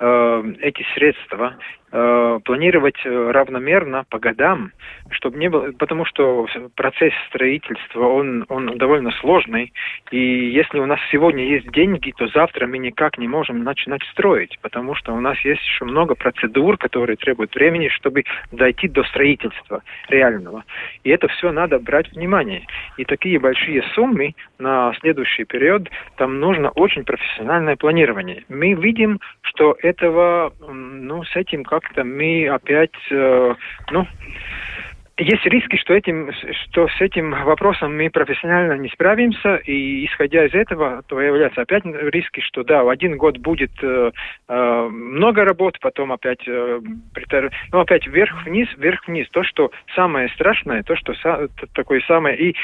эти 0.00 0.84
средства 0.94 1.56
Э, 1.96 2.40
планировать 2.44 2.98
э, 3.04 3.30
равномерно 3.30 4.04
по 4.10 4.18
годам, 4.18 4.72
чтобы 5.10 5.38
не 5.38 5.48
было, 5.48 5.70
потому 5.78 6.04
что 6.04 6.48
процесс 6.74 7.12
строительства 7.28 8.08
он 8.08 8.44
он 8.48 8.76
довольно 8.78 9.12
сложный, 9.20 9.72
и 10.10 10.18
если 10.18 10.80
у 10.80 10.86
нас 10.86 10.98
сегодня 11.12 11.46
есть 11.46 11.70
деньги, 11.70 12.12
то 12.16 12.26
завтра 12.26 12.66
мы 12.66 12.78
никак 12.78 13.16
не 13.16 13.28
можем 13.28 13.62
начинать 13.62 14.02
строить, 14.10 14.58
потому 14.60 14.96
что 14.96 15.12
у 15.12 15.20
нас 15.20 15.38
есть 15.44 15.62
еще 15.62 15.84
много 15.84 16.16
процедур, 16.16 16.78
которые 16.78 17.14
требуют 17.14 17.54
времени, 17.54 17.86
чтобы 17.86 18.24
дойти 18.50 18.88
до 18.88 19.04
строительства 19.04 19.84
реального, 20.08 20.64
и 21.04 21.10
это 21.10 21.28
все 21.28 21.52
надо 21.52 21.78
брать 21.78 22.10
внимание. 22.10 22.66
И 22.96 23.04
такие 23.04 23.38
большие 23.38 23.84
суммы 23.94 24.34
на 24.58 24.92
следующий 24.98 25.44
период 25.44 25.88
там 26.16 26.40
нужно 26.40 26.70
очень 26.70 27.04
профессиональное 27.04 27.76
планирование. 27.76 28.42
Мы 28.48 28.72
видим, 28.72 29.20
что 29.54 29.76
этого, 29.80 30.52
ну, 30.68 31.22
с 31.24 31.36
этим 31.36 31.64
как 31.64 31.84
как-то 31.84 32.04
мы 32.04 32.48
опять, 32.48 32.94
э, 33.10 33.54
ну, 33.90 34.06
есть 35.16 35.46
риски, 35.46 35.76
что, 35.76 35.94
этим, 35.94 36.30
что 36.64 36.88
с 36.88 37.00
этим 37.00 37.30
вопросом 37.30 37.96
мы 37.96 38.10
профессионально 38.10 38.72
не 38.80 38.88
справимся, 38.88 39.56
и 39.56 40.06
исходя 40.06 40.44
из 40.46 40.54
этого, 40.54 41.02
то 41.06 41.16
появляются 41.16 41.62
опять 41.62 41.84
риски, 41.84 42.40
что 42.40 42.64
да, 42.64 42.82
в 42.82 42.88
один 42.88 43.16
год 43.16 43.38
будет 43.38 43.70
э, 43.82 44.10
э, 44.48 44.88
много 44.90 45.44
работ, 45.44 45.78
потом 45.80 46.10
опять, 46.10 46.42
э, 46.48 46.80
ну, 47.72 47.78
опять 47.78 48.06
вверх-вниз, 48.06 48.68
вверх-вниз. 48.76 49.28
То, 49.30 49.44
что 49.44 49.70
самое 49.94 50.28
страшное, 50.30 50.82
то, 50.82 50.96
что 50.96 51.14
са... 51.14 51.48
такое 51.74 52.00
самое... 52.08 52.36
И 52.36 52.56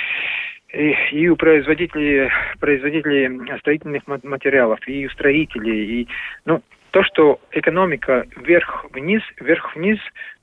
и, 0.73 0.95
и 1.11 1.29
у 1.29 1.35
производителей, 1.35 2.31
производителей 2.61 3.59
строительных 3.59 4.05
материалов, 4.07 4.79
и 4.87 5.05
у 5.05 5.11
строителей, 5.11 6.03
и, 6.03 6.09
ну, 6.45 6.63
то, 6.91 7.03
что 7.03 7.41
экономика 7.53 8.27
вверх-вниз, 8.37 9.23
вверх-вниз, 9.39 9.99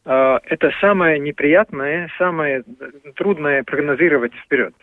э, 0.05 0.39
это 0.43 0.71
самое 0.81 1.19
неприятное, 1.19 2.09
самое 2.17 2.63
трудное 3.15 3.63
прогнозировать 3.63 4.33
вперед. 4.45 4.73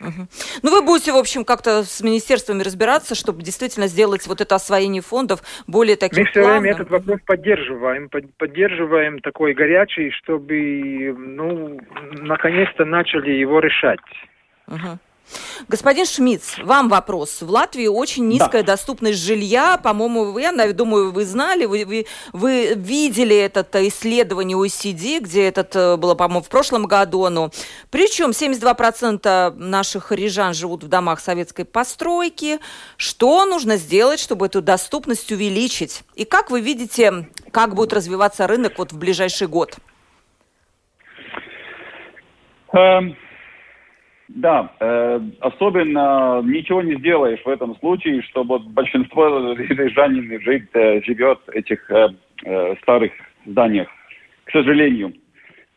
Угу. 0.00 0.28
Ну, 0.62 0.70
вы 0.70 0.86
будете, 0.86 1.12
в 1.12 1.16
общем, 1.16 1.44
как-то 1.44 1.82
с 1.82 2.00
министерствами 2.02 2.62
разбираться, 2.62 3.14
чтобы 3.14 3.42
действительно 3.42 3.88
сделать 3.88 4.26
вот 4.28 4.40
это 4.40 4.54
освоение 4.54 5.02
фондов 5.02 5.40
более 5.66 5.96
таким 5.96 6.22
Мы 6.22 6.30
все 6.30 6.42
плавным. 6.42 6.62
время 6.62 6.74
этот 6.76 6.90
вопрос 6.90 7.20
поддерживаем, 7.26 8.08
поддерживаем 8.08 9.18
такой 9.18 9.54
горячий, 9.54 10.10
чтобы, 10.12 11.14
ну, 11.18 11.80
наконец-то 12.12 12.84
начали 12.84 13.30
его 13.32 13.58
решать. 13.58 13.98
Угу. 14.68 14.98
Господин 15.68 16.06
Шмидц, 16.06 16.58
вам 16.58 16.88
вопрос. 16.88 17.42
В 17.42 17.50
Латвии 17.50 17.86
очень 17.86 18.28
низкая 18.28 18.62
да. 18.62 18.72
доступность 18.72 19.18
жилья. 19.18 19.76
По-моему, 19.76 20.32
вы, 20.32 20.42
я 20.42 20.72
думаю, 20.72 21.12
вы 21.12 21.24
знали, 21.24 21.64
вы, 21.66 21.84
вы, 21.84 22.06
вы 22.32 22.74
видели 22.74 23.36
это 23.36 23.66
исследование 23.88 24.56
OECD, 24.56 25.20
где 25.20 25.48
это 25.48 25.66
э, 25.74 25.96
было, 25.96 26.14
по-моему, 26.14 26.42
в 26.42 26.48
прошлом 26.48 26.86
году. 26.86 27.28
Но 27.28 27.50
причем 27.90 28.30
72% 28.30 29.54
наших 29.56 30.12
рижан 30.12 30.54
живут 30.54 30.84
в 30.84 30.88
домах 30.88 31.20
советской 31.20 31.64
постройки. 31.64 32.60
Что 32.96 33.44
нужно 33.44 33.76
сделать, 33.76 34.20
чтобы 34.20 34.46
эту 34.46 34.62
доступность 34.62 35.30
увеличить? 35.30 36.02
И 36.14 36.24
как 36.24 36.50
вы 36.50 36.60
видите, 36.60 37.28
как 37.50 37.74
будет 37.74 37.92
развиваться 37.92 38.46
рынок 38.46 38.78
вот 38.78 38.92
в 38.92 38.98
ближайший 38.98 39.48
год? 39.48 39.76
Um... 42.72 43.16
Да, 44.28 44.70
э, 44.78 45.20
особенно 45.40 46.42
ничего 46.44 46.82
не 46.82 46.96
сделаешь 46.96 47.40
в 47.42 47.48
этом 47.48 47.74
случае, 47.76 48.22
чтобы 48.22 48.58
большинство 48.58 49.54
рижанин 49.54 50.40
жить, 50.42 50.68
э, 50.74 51.00
живет 51.02 51.38
в 51.46 51.50
этих 51.50 51.90
э, 51.90 52.08
э, 52.44 52.76
старых 52.82 53.12
зданиях, 53.46 53.88
к 54.44 54.50
сожалению. 54.50 55.14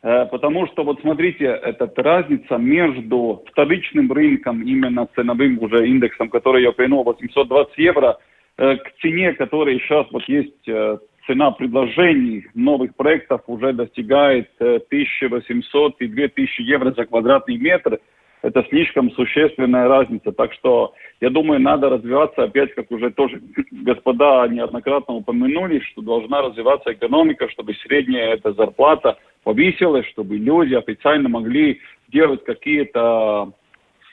Э, 0.04 0.26
потому 0.26 0.68
что, 0.68 0.84
вот 0.84 1.00
смотрите, 1.00 1.46
эта 1.46 1.90
разница 1.96 2.58
между 2.58 3.42
вторичным 3.52 4.12
рынком, 4.12 4.64
именно 4.64 5.08
ценовым 5.16 5.58
уже 5.62 5.88
индексом, 5.88 6.30
который 6.30 6.64
я 6.64 6.72
упомянул, 6.72 7.06
820 7.06 7.78
евро, 7.78 8.18
э, 8.58 8.76
к 8.76 8.92
цене, 9.02 9.32
которая 9.32 9.80
сейчас 9.80 10.08
вот 10.12 10.28
есть 10.28 10.68
э, 10.68 10.98
цена 11.26 11.52
предложений 11.52 12.48
новых 12.54 12.98
проектов 12.98 13.44
уже 13.48 13.72
достигает 13.72 14.50
1800 14.60 15.94
э, 16.02 16.04
и 16.04 16.08
2000 16.10 16.62
евро 16.64 16.92
за 16.92 17.06
квадратный 17.06 17.56
метр– 17.56 17.98
это 18.42 18.66
слишком 18.70 19.12
существенная 19.12 19.88
разница. 19.88 20.32
Так 20.32 20.54
что, 20.54 20.94
я 21.20 21.30
думаю, 21.30 21.62
надо 21.62 21.90
развиваться 21.90 22.44
опять, 22.44 22.74
как 22.74 22.92
уже 22.92 23.12
тоже 23.12 23.42
господа 23.72 24.48
неоднократно 24.48 25.16
упомянули, 25.16 25.80
что 25.80 26.02
должна 26.02 26.42
развиваться 26.42 26.94
экономика, 26.94 27.50
чтобы 27.50 27.74
средняя 27.76 28.34
эта 28.34 28.54
зарплата 28.54 29.18
повысилась, 29.44 30.08
чтобы 30.08 30.38
люди 30.38 30.74
официально 30.74 31.30
могли 31.30 31.80
делать 32.10 32.44
какие-то 32.44 33.52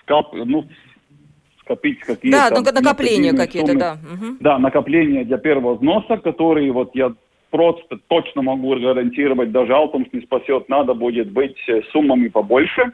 скап, 0.02 0.32
ну, 0.32 0.64
скопить 1.60 2.00
какие-то... 2.00 2.50
Да, 2.50 2.50
ну, 2.50 2.62
накопления 2.62 3.32
какие-то, 3.32 3.76
да. 3.76 3.92
Угу. 3.92 4.36
Да, 4.40 4.58
накопления 4.58 5.24
для 5.24 5.38
первого 5.38 5.74
взноса, 5.74 6.18
которые 6.18 6.70
вот 6.72 6.94
я 6.94 7.14
просто 7.50 7.98
точно 8.08 8.42
могу 8.42 8.74
гарантировать, 8.78 9.52
даже 9.52 9.74
Алтумс 9.74 10.08
не 10.12 10.20
спасет, 10.20 10.68
надо 10.68 10.94
будет 10.94 11.30
быть 11.30 11.56
суммами 11.92 12.28
побольше. 12.28 12.92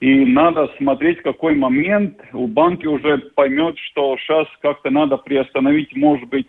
И 0.00 0.24
надо 0.24 0.70
смотреть, 0.78 1.22
какой 1.22 1.56
момент 1.56 2.20
у 2.32 2.46
банки 2.46 2.86
уже 2.86 3.18
поймет, 3.34 3.76
что 3.78 4.16
сейчас 4.18 4.46
как-то 4.62 4.90
надо 4.90 5.16
приостановить, 5.16 5.94
может 5.96 6.28
быть, 6.28 6.48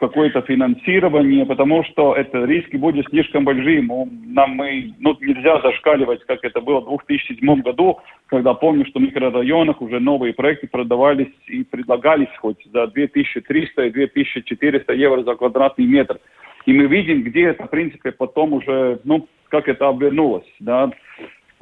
какое-то 0.00 0.40
финансирование, 0.40 1.44
потому 1.44 1.84
что 1.84 2.14
это 2.14 2.44
риски 2.46 2.76
будут 2.76 3.06
слишком 3.10 3.44
большие. 3.44 3.82
Нам 3.82 4.52
мы, 4.52 4.94
ну, 4.98 5.16
нельзя 5.20 5.60
зашкаливать, 5.60 6.24
как 6.24 6.42
это 6.42 6.60
было 6.62 6.80
в 6.80 7.04
2007 7.06 7.60
году, 7.60 8.00
когда 8.26 8.54
помню, 8.54 8.86
что 8.86 8.98
в 8.98 9.02
микрорайонах 9.02 9.80
уже 9.82 10.00
новые 10.00 10.32
проекты 10.32 10.68
продавались 10.68 11.32
и 11.46 11.64
предлагались 11.64 12.34
хоть 12.38 12.64
за 12.72 12.86
2300 12.86 13.86
и 13.86 13.90
2400 13.90 14.92
евро 14.94 15.22
за 15.22 15.34
квадратный 15.34 15.86
метр. 15.86 16.18
И 16.64 16.72
мы 16.72 16.86
видим, 16.86 17.22
где 17.22 17.48
это, 17.48 17.66
в 17.66 17.70
принципе, 17.70 18.10
потом 18.10 18.54
уже, 18.54 19.00
ну, 19.04 19.28
как 19.48 19.68
это 19.68 19.88
обернулось, 19.88 20.50
да. 20.60 20.90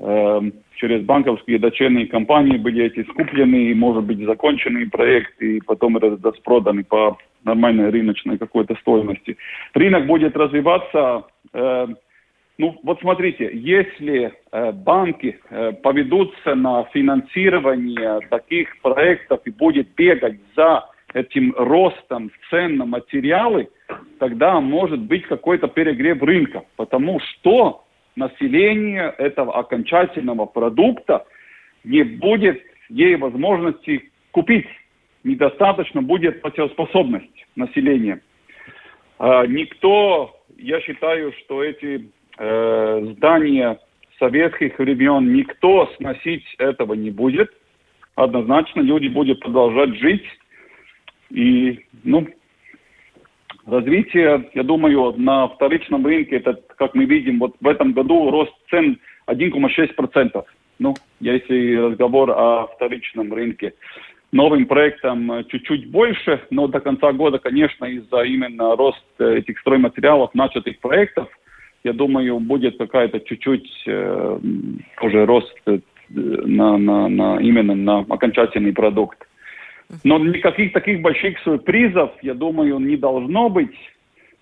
Эм, 0.01 0.53
через 0.77 1.03
банковские 1.03 1.59
дочерние 1.59 2.07
компании 2.07 2.57
были 2.57 2.85
эти 2.85 3.03
скуплены, 3.11 3.71
и, 3.71 3.75
может 3.75 4.05
быть, 4.05 4.25
законченные 4.25 4.89
проекты, 4.89 5.57
и 5.57 5.61
потом 5.61 5.97
распроданы 5.99 6.85
по 6.85 7.19
нормальной 7.43 7.91
рыночной 7.91 8.39
какой-то 8.39 8.77
стоимости. 8.77 9.37
Рынок 9.75 10.07
будет 10.07 10.37
развиваться. 10.37 11.25
Э, 11.53 11.89
ну, 12.59 12.79
вот 12.85 13.01
смотрите, 13.01 13.51
если 13.53 14.33
э, 14.53 14.73
банки 14.73 15.41
э, 15.51 15.73
поведутся 15.73 16.55
на 16.55 16.85
финансирование 16.93 18.21
таких 18.31 18.81
проектов 18.81 19.41
и 19.47 19.51
будет 19.51 19.89
бегать 19.97 20.39
за 20.55 20.85
этим 21.13 21.55
ростом 21.57 22.31
цен 22.51 22.77
на 22.77 22.85
материалы, 22.85 23.69
тогда 24.21 24.61
может 24.61 25.01
быть 25.01 25.27
какой-то 25.27 25.67
перегрев 25.67 26.23
рынка. 26.23 26.63
Потому 26.77 27.19
что 27.19 27.83
население 28.19 29.15
этого 29.17 29.57
окончательного 29.57 30.47
продукта 30.47 31.25
не 31.85 32.03
будет 32.03 32.61
ей 32.89 33.17
возможности 33.17 34.11
купить. 34.33 34.67
Недостаточно 35.25 36.03
будет 36.03 36.43
платежеспособность 36.43 37.47
населения. 37.57 38.21
А, 39.19 39.47
никто, 39.47 40.37
я 40.57 40.81
считаю, 40.81 41.33
что 41.39 41.63
эти 41.63 42.11
э, 42.39 43.15
здания 43.17 43.79
советских 44.19 44.79
времен, 44.79 45.33
никто 45.33 45.91
сносить 45.97 46.45
этого 46.59 46.95
не 46.95 47.11
будет. 47.11 47.51
Однозначно 48.17 48.81
люди 48.81 49.09
будут 49.09 49.41
продолжать 49.41 49.95
жить. 49.97 50.25
И, 51.31 51.85
ну, 52.05 52.27
Развитие, 53.69 54.49
я 54.55 54.63
думаю, 54.63 55.15
на 55.19 55.49
вторичном 55.49 56.07
рынке, 56.07 56.37
это, 56.37 56.59
как 56.79 56.95
мы 56.95 57.05
видим, 57.05 57.39
вот 57.39 57.55
в 57.61 57.69
этом 57.69 57.93
году 57.93 58.31
рост 58.31 58.53
цен 58.71 58.99
1,6%. 59.27 60.43
Ну, 60.79 60.95
если 61.21 61.77
разговор 61.77 62.31
о 62.31 62.69
вторичном 62.69 63.33
рынке. 63.33 63.75
Новым 64.33 64.65
проектом 64.67 65.45
чуть-чуть 65.49 65.91
больше, 65.91 66.41
но 66.51 66.67
до 66.67 66.81
конца 66.81 67.13
года, 67.13 67.39
конечно, 67.39 67.85
из-за 67.85 68.23
именно 68.23 68.75
роста 68.75 69.25
этих 69.25 69.59
стройматериалов, 69.61 70.35
начатых 70.35 70.79
проектов, 70.81 71.29
я 71.85 71.93
думаю, 71.93 72.41
будет 72.41 72.79
какая-то 72.79 73.21
чуть-чуть 73.21 73.85
э, 73.87 74.39
уже 75.03 75.27
рост 75.27 75.55
э, 75.67 75.79
на, 76.09 76.79
на, 76.79 77.09
на, 77.09 77.39
именно 77.41 77.75
на 77.75 77.99
окончательный 78.09 78.73
продукт. 78.73 79.28
Но 80.05 80.19
никаких 80.19 80.73
таких 80.73 81.01
больших 81.01 81.39
сюрпризов, 81.41 82.11
я 82.23 82.35
думаю, 82.35 82.79
не 82.79 82.97
должно 82.97 83.49
быть, 83.49 83.75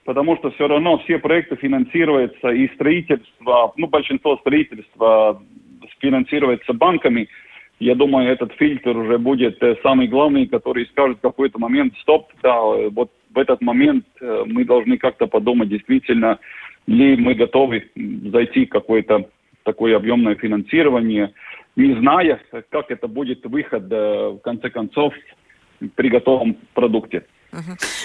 потому 0.05 0.37
что 0.37 0.51
все 0.51 0.67
равно 0.67 0.99
все 0.99 1.19
проекты 1.19 1.57
финансируются 1.57 2.49
и 2.49 2.69
строительство, 2.75 3.73
ну, 3.77 3.87
большинство 3.87 4.37
строительства 4.39 5.41
финансируется 6.01 6.73
банками. 6.73 7.29
Я 7.79 7.95
думаю, 7.95 8.31
этот 8.31 8.53
фильтр 8.55 8.97
уже 8.97 9.19
будет 9.19 9.63
э, 9.63 9.77
самый 9.83 10.09
главный, 10.09 10.47
который 10.47 10.87
скажет 10.87 11.19
в 11.19 11.21
какой-то 11.21 11.59
момент, 11.59 11.95
стоп, 11.99 12.33
да, 12.43 12.59
вот 12.61 13.11
в 13.35 13.39
этот 13.39 13.61
момент 13.61 14.07
э, 14.21 14.45
мы 14.47 14.65
должны 14.65 14.97
как-то 14.97 15.27
подумать, 15.27 15.69
действительно 15.69 16.39
ли 16.87 17.17
мы 17.17 17.35
готовы 17.35 17.91
зайти 18.33 18.65
в 18.65 18.71
какое-то 18.71 19.29
такое 19.63 19.97
объемное 19.97 20.37
финансирование, 20.37 21.33
не 21.77 21.95
зная, 21.95 22.41
как 22.71 22.91
это 22.91 23.07
будет 23.07 23.45
выход, 23.45 23.85
э, 23.91 24.29
в 24.31 24.39
конце 24.39 24.71
концов, 24.71 25.15
при 25.95 26.09
готовом 26.09 26.57
продукте. 26.75 27.27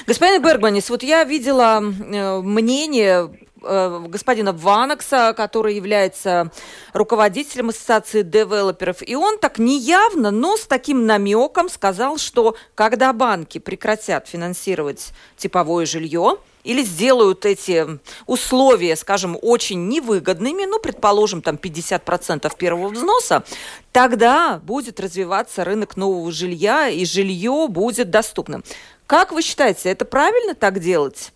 Господин 0.07 0.41
Бергманис, 0.41 0.89
вот 0.89 1.03
я 1.03 1.23
видела 1.23 1.81
э, 1.81 2.41
мнение 2.41 3.31
э, 3.61 4.05
господина 4.07 4.53
Ванакса, 4.53 5.33
который 5.35 5.75
является 5.75 6.51
руководителем 6.93 7.69
Ассоциации 7.69 8.21
девелоперов, 8.21 8.97
и 9.07 9.15
он 9.15 9.37
так 9.37 9.59
неявно, 9.59 10.31
но 10.31 10.57
с 10.57 10.65
таким 10.65 11.05
намеком 11.05 11.69
сказал, 11.69 12.17
что 12.17 12.55
когда 12.75 13.13
банки 13.13 13.57
прекратят 13.57 14.27
финансировать 14.27 15.11
типовое 15.37 15.85
жилье, 15.85 16.37
или 16.63 16.83
сделают 16.83 17.45
эти 17.45 17.99
условия, 18.25 18.95
скажем, 18.95 19.37
очень 19.41 19.87
невыгодными, 19.87 20.65
ну, 20.65 20.79
предположим, 20.79 21.41
там 21.41 21.55
50% 21.55 22.51
первого 22.57 22.89
взноса, 22.89 23.43
тогда 23.91 24.59
будет 24.63 24.99
развиваться 24.99 25.63
рынок 25.63 25.97
нового 25.97 26.31
жилья, 26.31 26.89
и 26.89 27.05
жилье 27.05 27.67
будет 27.69 28.09
доступным. 28.09 28.63
Как 29.11 29.33
вы 29.33 29.41
считаете, 29.41 29.89
это 29.89 30.05
правильно 30.05 30.55
так 30.55 30.79
делать? 30.79 31.33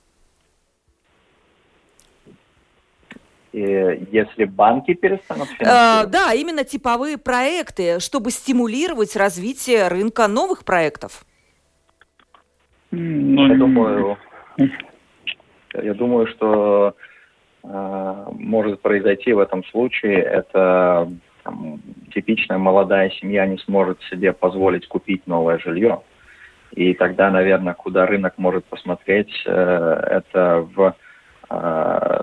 если 3.51 4.43
банки 4.43 4.93
перестанут 4.93 5.47
финансировать? 5.47 6.05
А, 6.05 6.05
да, 6.07 6.33
именно 6.33 6.65
типовые 6.65 7.17
проекты, 7.17 8.01
чтобы 8.01 8.31
стимулировать 8.31 9.15
развитие 9.15 9.87
рынка 9.87 10.27
новых 10.27 10.65
проектов. 10.65 11.25
Ну, 12.91 13.47
я 13.47 13.55
думаю, 13.55 14.17
я 15.73 15.93
думаю, 15.93 16.27
что 16.27 16.95
э, 17.63 18.25
может 18.31 18.81
произойти 18.81 19.31
в 19.31 19.39
этом 19.39 19.63
случае, 19.65 20.21
это 20.21 21.09
там, 21.43 21.81
типичная 22.13 22.57
молодая 22.57 23.09
семья 23.21 23.45
не 23.45 23.57
сможет 23.59 24.01
себе 24.09 24.33
позволить 24.33 24.87
купить 24.87 25.27
новое 25.27 25.59
жилье. 25.59 26.01
И 26.75 26.93
тогда, 26.93 27.31
наверное, 27.31 27.73
куда 27.73 28.05
рынок 28.05 28.33
может 28.37 28.65
посмотреть, 28.65 29.31
э, 29.45 29.51
это 29.51 30.67
в 30.75 30.93
э, 31.49 32.21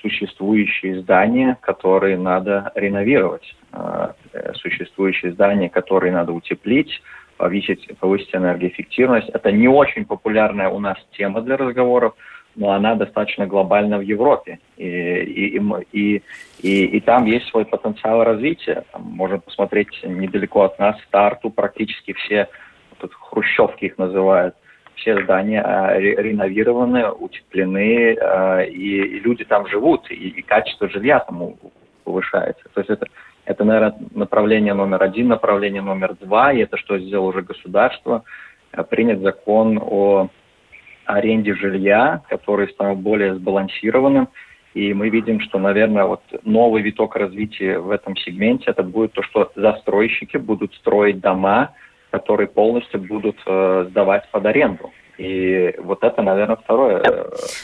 существующие 0.00 1.00
здания, 1.00 1.58
которые 1.60 2.16
надо 2.16 2.70
реновировать. 2.76 3.54
Э, 3.72 4.12
существующие 4.54 5.32
здания, 5.32 5.68
которые 5.68 6.12
надо 6.12 6.32
утеплить, 6.32 7.02
повысить, 7.36 7.88
повысить 7.98 8.34
энергоэффективность. 8.34 9.28
Это 9.30 9.50
не 9.50 9.66
очень 9.66 10.04
популярная 10.04 10.68
у 10.68 10.78
нас 10.78 10.96
тема 11.12 11.40
для 11.42 11.56
разговоров, 11.56 12.14
но 12.54 12.70
она 12.70 12.94
достаточно 12.94 13.46
глобальна 13.46 13.98
в 13.98 14.02
Европе. 14.02 14.60
И, 14.76 14.86
и, 14.86 15.60
и, 15.92 16.22
и, 16.60 16.84
и 16.84 17.00
там 17.00 17.24
есть 17.24 17.48
свой 17.48 17.64
потенциал 17.64 18.22
развития. 18.22 18.84
Там 18.92 19.02
можно 19.02 19.38
посмотреть 19.38 19.88
недалеко 20.04 20.62
от 20.62 20.78
нас 20.78 20.96
старту 21.08 21.50
практически 21.50 22.12
все, 22.12 22.48
тут 23.00 23.12
хрущевки 23.14 23.86
их 23.86 23.98
называют, 23.98 24.54
все 24.96 25.22
здания 25.22 25.62
а, 25.62 25.98
реновированы, 25.98 27.10
утеплены, 27.10 28.16
а, 28.16 28.60
и, 28.62 29.20
люди 29.20 29.44
там 29.44 29.66
живут, 29.66 30.10
и, 30.10 30.42
качество 30.42 30.88
жилья 30.88 31.20
там 31.20 31.54
повышается. 32.04 32.64
То 32.74 32.80
есть 32.80 32.90
это, 32.90 33.06
это, 33.44 33.64
наверное, 33.64 33.96
направление 34.14 34.74
номер 34.74 35.02
один, 35.02 35.28
направление 35.28 35.82
номер 35.82 36.14
два, 36.20 36.52
и 36.52 36.60
это 36.60 36.76
что 36.76 36.98
сделало 36.98 37.28
уже 37.28 37.42
государство, 37.42 38.24
принят 38.90 39.20
закон 39.20 39.78
о 39.82 40.28
аренде 41.06 41.54
жилья, 41.54 42.22
который 42.28 42.68
стал 42.68 42.94
более 42.94 43.34
сбалансированным. 43.34 44.28
И 44.74 44.94
мы 44.94 45.08
видим, 45.08 45.40
что, 45.40 45.58
наверное, 45.58 46.04
вот 46.04 46.22
новый 46.44 46.82
виток 46.82 47.16
развития 47.16 47.78
в 47.78 47.90
этом 47.90 48.16
сегменте 48.16 48.66
это 48.68 48.84
будет 48.84 49.12
то, 49.12 49.22
что 49.22 49.50
застройщики 49.56 50.36
будут 50.36 50.74
строить 50.74 51.18
дома, 51.18 51.74
которые 52.10 52.48
полностью 52.48 53.00
будут 53.00 53.36
э, 53.46 53.86
сдавать 53.90 54.28
под 54.30 54.46
аренду. 54.46 54.90
И 55.20 55.74
вот 55.78 56.02
это, 56.02 56.22
наверное, 56.22 56.56
второе. 56.56 57.02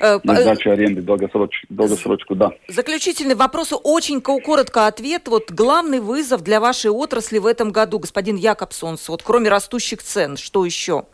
uh-huh. 0.00 0.20
на 0.24 0.40
сдачу 0.40 0.70
аренды 0.70 1.02
долгосроч, 1.02 1.64
долгосрочку, 1.68 2.34
да. 2.34 2.52
Заключительный 2.68 3.34
вопрос, 3.34 3.72
очень 3.82 4.20
коротко 4.20 4.86
ответ. 4.86 5.28
Вот 5.28 5.50
главный 5.50 6.00
вызов 6.00 6.42
для 6.42 6.60
вашей 6.60 6.90
отрасли 6.90 7.38
в 7.38 7.46
этом 7.46 7.72
году, 7.72 7.98
господин 7.98 8.36
Якобсонс, 8.36 9.08
вот 9.08 9.22
кроме 9.22 9.48
растущих 9.48 10.02
цен, 10.02 10.36
что 10.36 10.64
еще? 10.64 11.04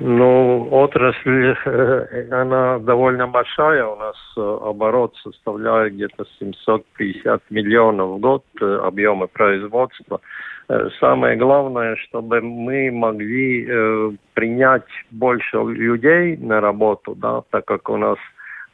Ну, 0.00 0.68
отрасль, 0.72 1.54
э, 1.64 2.28
она 2.30 2.78
довольно 2.80 3.28
большая. 3.28 3.86
У 3.86 3.96
нас 3.96 4.16
э, 4.36 4.40
оборот 4.40 5.14
составляет 5.22 5.94
где-то 5.94 6.24
750 6.40 7.42
миллионов 7.50 8.10
в 8.10 8.18
год 8.18 8.44
объема 8.60 9.28
производства. 9.28 10.20
Э, 10.68 10.88
самое 10.98 11.36
главное, 11.36 11.96
чтобы 11.96 12.40
мы 12.40 12.90
могли 12.90 13.66
э, 13.68 14.10
принять 14.34 14.88
больше 15.10 15.58
людей 15.58 16.36
на 16.38 16.60
работу, 16.60 17.14
да, 17.14 17.42
так 17.50 17.64
как 17.66 17.88
у 17.88 17.96
нас 17.96 18.18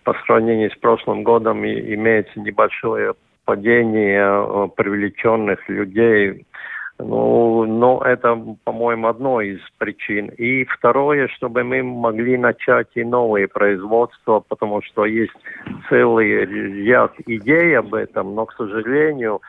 по 0.05 0.15
сравнению 0.25 0.71
с 0.71 0.77
прошлым 0.77 1.23
годом 1.23 1.65
имеется 1.67 2.41
небольшое 2.41 3.15
падение 3.45 4.23
э, 4.23 4.69
привлеченных 4.77 5.69
людей. 5.69 6.47
Ну, 7.03 7.65
но 7.67 8.03
это, 8.05 8.37
по-моему, 8.65 9.09
одно 9.09 9.41
из 9.41 9.61
причин. 9.79 10.29
И 10.29 10.65
второе, 10.65 11.29
чтобы 11.29 11.65
мы 11.65 11.83
могли 11.83 12.37
начать 12.37 12.89
и 12.95 13.05
новые 13.05 13.49
производства, 13.49 14.41
потому 14.47 14.83
что 14.83 15.05
есть 15.05 15.33
целый 15.89 16.45
ряд 16.85 17.13
идей 17.27 17.79
об 17.79 17.95
этом, 17.95 18.35
но, 18.35 18.47
к 18.47 18.55
сожалению, 18.55 19.41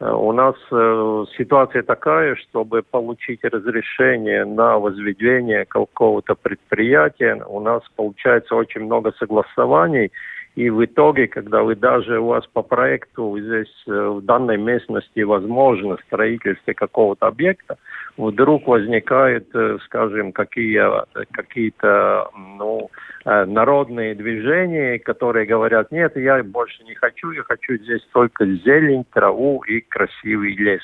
Э, 0.00 0.12
у 0.12 0.32
нас 0.32 0.54
э, 0.70 1.24
ситуация 1.36 1.82
такая, 1.82 2.36
чтобы 2.36 2.82
получить 2.82 3.42
разрешение 3.42 4.44
на 4.44 4.78
возведение 4.78 5.64
какого-то 5.64 6.34
предприятия, 6.34 7.42
у 7.46 7.60
нас 7.60 7.82
получается 7.96 8.54
очень 8.54 8.82
много 8.82 9.12
согласований, 9.18 10.12
и 10.58 10.70
в 10.70 10.84
итоге, 10.84 11.28
когда 11.28 11.62
вы 11.62 11.76
даже 11.76 12.18
у 12.18 12.26
вас 12.26 12.44
по 12.52 12.62
проекту 12.62 13.38
здесь 13.38 13.72
э, 13.86 13.92
в 13.92 14.22
данной 14.22 14.56
местности 14.56 15.20
возможно 15.20 15.96
строительство 16.06 16.72
какого-то 16.72 17.28
объекта, 17.28 17.78
вдруг 18.16 18.66
возникают, 18.66 19.46
э, 19.54 19.78
скажем, 19.84 20.32
какие, 20.32 20.82
какие-то 21.30 22.28
ну, 22.36 22.90
э, 23.24 23.44
народные 23.44 24.16
движения, 24.16 24.98
которые 24.98 25.46
говорят, 25.46 25.92
нет, 25.92 26.16
я 26.16 26.42
больше 26.42 26.82
не 26.82 26.96
хочу, 26.96 27.30
я 27.30 27.44
хочу 27.44 27.76
здесь 27.76 28.04
только 28.12 28.44
зелень, 28.44 29.04
траву 29.12 29.62
и 29.62 29.80
красивый 29.80 30.56
лес 30.56 30.82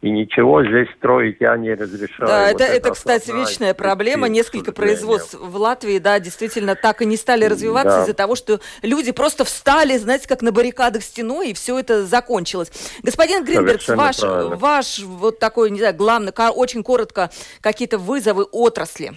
и 0.00 0.10
ничего 0.10 0.64
здесь 0.64 0.88
строить 0.96 1.38
я 1.40 1.56
не 1.56 1.74
разрешаю. 1.74 2.28
Да, 2.28 2.52
вот 2.52 2.60
это, 2.60 2.72
это, 2.72 2.90
кстати, 2.92 3.32
вечная 3.32 3.74
проблема. 3.74 4.28
Несколько 4.28 4.72
производств 4.72 5.34
в 5.34 5.56
Латвии, 5.56 5.98
да, 5.98 6.20
действительно 6.20 6.76
так 6.76 7.02
и 7.02 7.06
не 7.06 7.16
стали 7.16 7.44
развиваться 7.46 7.98
да. 7.98 8.02
из-за 8.04 8.14
того, 8.14 8.36
что 8.36 8.60
люди 8.82 9.10
просто 9.10 9.44
встали, 9.44 9.96
знаете, 9.96 10.28
как 10.28 10.42
на 10.42 10.52
баррикадах 10.52 11.02
стеной, 11.02 11.50
и 11.50 11.54
все 11.54 11.78
это 11.78 12.04
закончилось. 12.04 12.70
Господин 13.02 13.44
Гринберг, 13.44 13.80
ваш, 13.88 14.18
ваш 14.22 15.00
вот 15.00 15.40
такой, 15.40 15.70
не 15.70 15.80
знаю, 15.80 15.96
главный, 15.96 16.32
очень 16.54 16.84
коротко, 16.84 17.30
какие-то 17.60 17.98
вызовы 17.98 18.44
отрасли. 18.44 19.12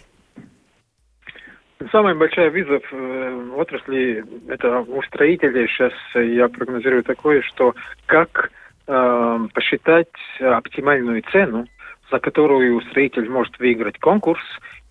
Самый 1.91 2.15
большой 2.15 2.49
вызов 2.49 2.84
э, 2.91 3.49
отрасли 3.55 4.23
это 4.47 4.79
у 4.82 5.01
строителей. 5.03 5.67
Сейчас 5.67 5.93
я 6.15 6.47
прогнозирую 6.47 7.03
такое, 7.03 7.41
что 7.41 7.73
как 8.05 8.51
э, 8.88 9.47
посчитать 9.53 10.07
оптимальную 10.39 11.23
цену, 11.32 11.67
за 12.11 12.19
которую 12.19 12.82
строитель 12.89 13.29
может 13.29 13.57
выиграть 13.59 13.97
конкурс 13.99 14.41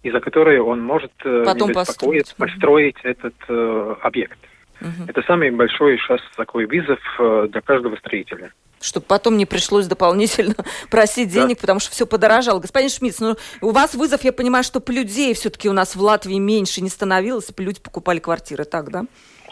и 0.02 0.10
за 0.10 0.20
которую 0.20 0.64
он 0.66 0.82
может 0.82 1.12
э, 1.24 1.42
Потом 1.44 1.72
построить, 1.72 2.34
построить 2.36 2.96
этот 3.02 3.34
э, 3.48 3.94
объект. 4.02 4.38
Угу. 4.80 5.08
Это 5.08 5.22
самый 5.22 5.50
большой 5.50 5.98
сейчас 5.98 6.20
такой 6.36 6.64
вызов 6.66 7.00
э, 7.18 7.48
для 7.50 7.60
каждого 7.60 7.96
строителя 7.96 8.52
чтобы 8.82 9.04
потом 9.04 9.36
не 9.36 9.44
пришлось 9.44 9.86
дополнительно 9.86 10.54
просить 10.90 11.28
денег, 11.28 11.56
да. 11.56 11.60
потому 11.60 11.80
что 11.80 11.90
все 11.90 12.06
подорожало. 12.06 12.60
Господин 12.60 12.88
Шмидц, 12.88 13.20
ну, 13.20 13.36
у 13.60 13.72
вас 13.72 13.94
вызов, 13.94 14.24
я 14.24 14.32
понимаю, 14.32 14.64
что 14.64 14.82
людей 14.88 15.34
все-таки 15.34 15.68
у 15.68 15.74
нас 15.74 15.94
в 15.94 16.00
Латвии 16.00 16.38
меньше 16.38 16.80
не 16.80 16.88
становилось, 16.88 17.52
люди 17.58 17.78
покупали 17.78 18.20
квартиры, 18.20 18.64
так, 18.64 18.90
да? 18.90 19.04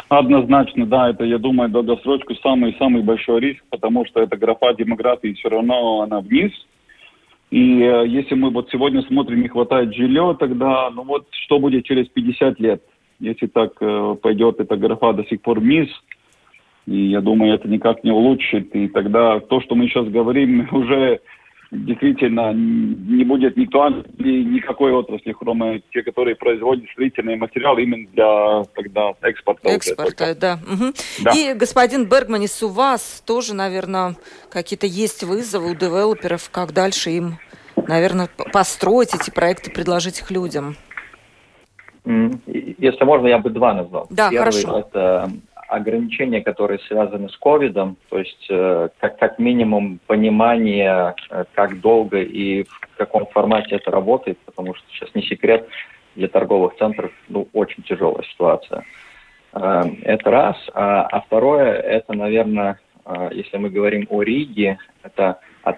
Однозначно, 0.09 0.86
да, 0.86 1.11
это, 1.11 1.24
я 1.24 1.38
думаю, 1.38 1.68
долгосрочку 1.68 2.34
самый-самый 2.36 3.03
большой 3.03 3.40
риск, 3.40 3.62
потому 3.70 4.07
что 4.07 4.20
эта 4.20 4.36
графа 4.36 4.72
демографии 4.72 5.34
все 5.34 5.49
равно 5.49 6.03
она 6.03 6.20
вниз. 6.20 6.53
И 7.51 7.82
э, 7.82 8.07
если 8.07 8.34
мы 8.34 8.51
вот 8.51 8.70
сегодня 8.70 9.03
смотрим, 9.03 9.42
не 9.42 9.49
хватает 9.49 9.94
жилья, 9.94 10.34
тогда, 10.34 10.90
ну 10.90 11.03
вот, 11.03 11.26
что 11.30 11.59
будет 11.59 11.84
через 11.84 12.09
50 12.09 12.61
лет? 12.61 12.82
Если 13.20 13.46
так 13.46 13.72
э, 13.80 14.16
пойдет 14.22 14.61
эта 14.61 14.76
графа 14.76 15.12
до 15.12 15.24
сих 15.24 15.42
пор 15.42 15.61
вниз, 15.61 15.88
и 16.86 17.09
я 17.09 17.20
думаю, 17.20 17.55
это 17.55 17.68
никак 17.68 18.03
не 18.03 18.11
улучшит. 18.11 18.74
И 18.74 18.88
тогда 18.88 19.40
то, 19.40 19.61
что 19.61 19.74
мы 19.74 19.88
сейчас 19.88 20.09
говорим, 20.09 20.68
уже 20.72 21.20
действительно 21.71 22.53
не 22.53 23.25
будет 23.25 23.57
никто, 23.57 23.89
никакой 24.19 24.93
отрасли, 24.93 25.33
кроме 25.33 25.83
те, 25.93 26.03
которые 26.03 26.35
производят 26.35 26.89
строительные 26.93 27.37
материалы 27.37 27.83
именно 27.83 28.09
для 28.12 28.64
тогда 28.75 29.12
экспорта. 29.23 29.69
Экспорта, 29.69 30.35
да. 30.35 30.59
Угу. 30.66 30.93
да. 31.25 31.31
И 31.33 31.55
господин 31.55 32.07
Бергманис, 32.07 32.62
у 32.62 32.69
вас 32.69 33.23
тоже, 33.27 33.55
наверное, 33.55 34.16
какие-то 34.51 34.87
есть 34.87 35.23
вызовы 35.25 35.73
у 35.73 35.75
девелоперов, 35.75 36.49
как 36.51 36.73
дальше 36.73 37.11
им, 37.11 37.39
наверное, 37.77 38.29
построить 38.53 39.14
эти 39.14 39.31
проекты, 39.31 39.71
предложить 39.71 40.21
их 40.21 40.31
людям? 40.31 40.77
Если 42.07 43.05
можно, 43.05 43.27
я 43.27 43.39
бы 43.39 43.51
два 43.51 43.75
назвал. 43.75 44.07
Да, 44.09 44.31
Первый 44.31 44.62
хорошо. 44.62 44.79
это 44.79 45.31
ограничения, 45.69 46.41
которые 46.41 46.79
связаны 46.81 47.29
с 47.29 47.37
ковидом, 47.37 47.97
то 48.09 48.19
есть 48.19 48.47
э, 48.49 48.89
как, 48.99 49.19
как 49.19 49.39
минимум 49.39 50.01
понимание, 50.07 51.14
э, 51.31 51.45
как 51.55 51.81
долго 51.81 52.23
и 52.23 52.64
в 52.64 52.97
каком 52.97 53.27
формате 53.27 53.77
это 53.77 53.91
работает, 53.91 54.39
потому 54.39 54.75
что 54.75 54.85
сейчас 54.91 55.14
не 55.14 55.23
секрет, 55.23 55.69
для 56.16 56.29
торговых 56.29 56.77
центров 56.79 57.12
ну, 57.29 57.49
очень 57.53 57.83
тяжелая 57.83 58.25
ситуация. 58.25 58.85
Э, 59.53 59.83
это 60.03 60.31
раз. 60.31 60.57
А, 60.73 61.03
а 61.03 61.21
второе, 61.21 61.75
это, 61.75 62.14
наверное, 62.14 62.81
если 63.31 63.57
мы 63.57 63.71
говорим 63.71 64.07
о 64.11 64.23
Риге, 64.23 64.79
это 65.03 65.41
от, 65.62 65.77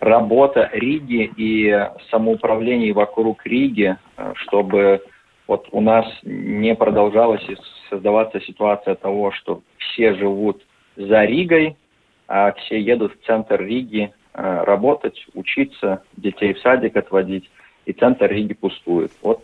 работа 0.00 0.68
Риги 0.72 1.30
и 1.36 1.88
самоуправление 2.10 2.92
вокруг 2.92 3.46
Риги, 3.46 3.96
чтобы 4.34 5.02
вот 5.48 5.66
у 5.72 5.80
нас 5.80 6.06
не 6.22 6.74
продолжалась 6.76 7.44
создаваться 7.88 8.40
ситуация 8.40 8.94
того, 8.94 9.32
что 9.32 9.62
все 9.78 10.14
живут 10.14 10.62
за 10.94 11.24
Ригой, 11.24 11.76
а 12.28 12.52
все 12.52 12.78
едут 12.78 13.14
в 13.14 13.26
центр 13.26 13.60
Риги 13.60 14.12
э, 14.34 14.62
работать, 14.64 15.26
учиться, 15.34 16.02
детей 16.16 16.52
в 16.52 16.60
садик 16.60 16.96
отводить, 16.96 17.50
и 17.86 17.92
центр 17.94 18.30
Риги 18.30 18.52
пустует. 18.52 19.10
Вот 19.22 19.42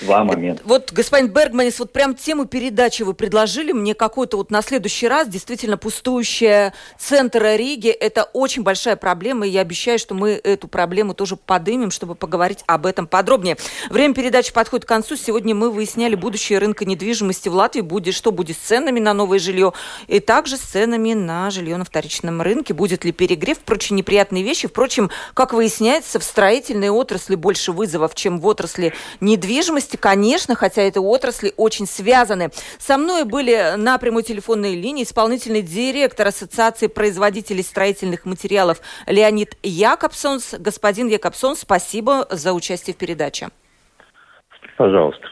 два 0.00 0.24
момента. 0.24 0.62
Вот, 0.64 0.92
господин 0.92 1.28
Бергманис, 1.28 1.78
вот 1.78 1.92
прям 1.92 2.14
тему 2.14 2.44
передачи 2.44 3.02
вы 3.02 3.14
предложили 3.14 3.72
мне 3.72 3.94
какой-то 3.94 4.36
вот 4.36 4.50
на 4.50 4.62
следующий 4.62 5.08
раз. 5.08 5.28
Действительно, 5.28 5.76
пустующая 5.76 6.74
центр 6.98 7.44
Риги– 7.56 7.88
это 7.90 8.24
очень 8.32 8.62
большая 8.62 8.96
проблема, 8.96 9.46
и 9.46 9.50
я 9.50 9.60
обещаю, 9.60 9.98
что 9.98 10.14
мы 10.14 10.32
эту 10.32 10.68
проблему 10.68 11.14
тоже 11.14 11.36
подымем, 11.36 11.90
чтобы 11.90 12.14
поговорить 12.14 12.64
об 12.66 12.86
этом 12.86 13.06
подробнее. 13.06 13.56
Время 13.88 14.14
передачи 14.14 14.52
подходит 14.52 14.84
к 14.84 14.88
концу. 14.88 15.16
Сегодня 15.16 15.54
мы 15.54 15.70
выясняли 15.70 16.14
будущее 16.14 16.58
рынка 16.58 16.84
недвижимости 16.84 17.48
в 17.48 17.54
Латвии, 17.54 17.80
будет, 17.80 18.14
что 18.14 18.32
будет 18.32 18.56
с 18.56 18.60
ценами 18.60 19.00
на 19.00 19.14
новое 19.14 19.38
жилье, 19.38 19.72
и 20.08 20.20
также 20.20 20.56
с 20.56 20.60
ценами 20.60 21.14
на 21.14 21.50
жилье 21.50 21.76
на 21.76 21.84
вторичном 21.84 22.42
рынке. 22.42 22.74
Будет 22.74 23.04
ли 23.04 23.12
перегрев, 23.12 23.58
прочие 23.58 23.96
неприятные 23.96 24.42
вещи. 24.42 24.68
Впрочем, 24.68 25.10
как 25.34 25.52
выясняется, 25.52 26.18
в 26.18 26.24
строительной 26.24 26.90
отрасли 26.90 27.36
больше 27.36 27.72
вызовов, 27.72 28.14
чем 28.14 28.40
в 28.40 28.46
отрасли 28.46 28.92
недвижимости 29.20 29.85
области, 29.86 29.96
конечно, 29.96 30.54
хотя 30.54 30.82
это 30.82 31.00
отрасли 31.00 31.52
очень 31.56 31.86
связаны. 31.86 32.50
Со 32.78 32.98
мной 32.98 33.24
были 33.24 33.76
на 33.76 33.98
прямой 33.98 34.22
телефонной 34.22 34.74
линии 34.74 35.04
исполнительный 35.04 35.62
директор 35.62 36.26
Ассоциации 36.26 36.88
производителей 36.88 37.62
строительных 37.62 38.24
материалов 38.24 38.80
Леонид 39.06 39.56
Якобсонс. 39.62 40.54
Господин 40.58 41.08
Якобсон, 41.08 41.56
спасибо 41.56 42.26
за 42.30 42.52
участие 42.52 42.94
в 42.94 42.96
передаче. 42.96 43.48
Пожалуйста. 44.76 45.22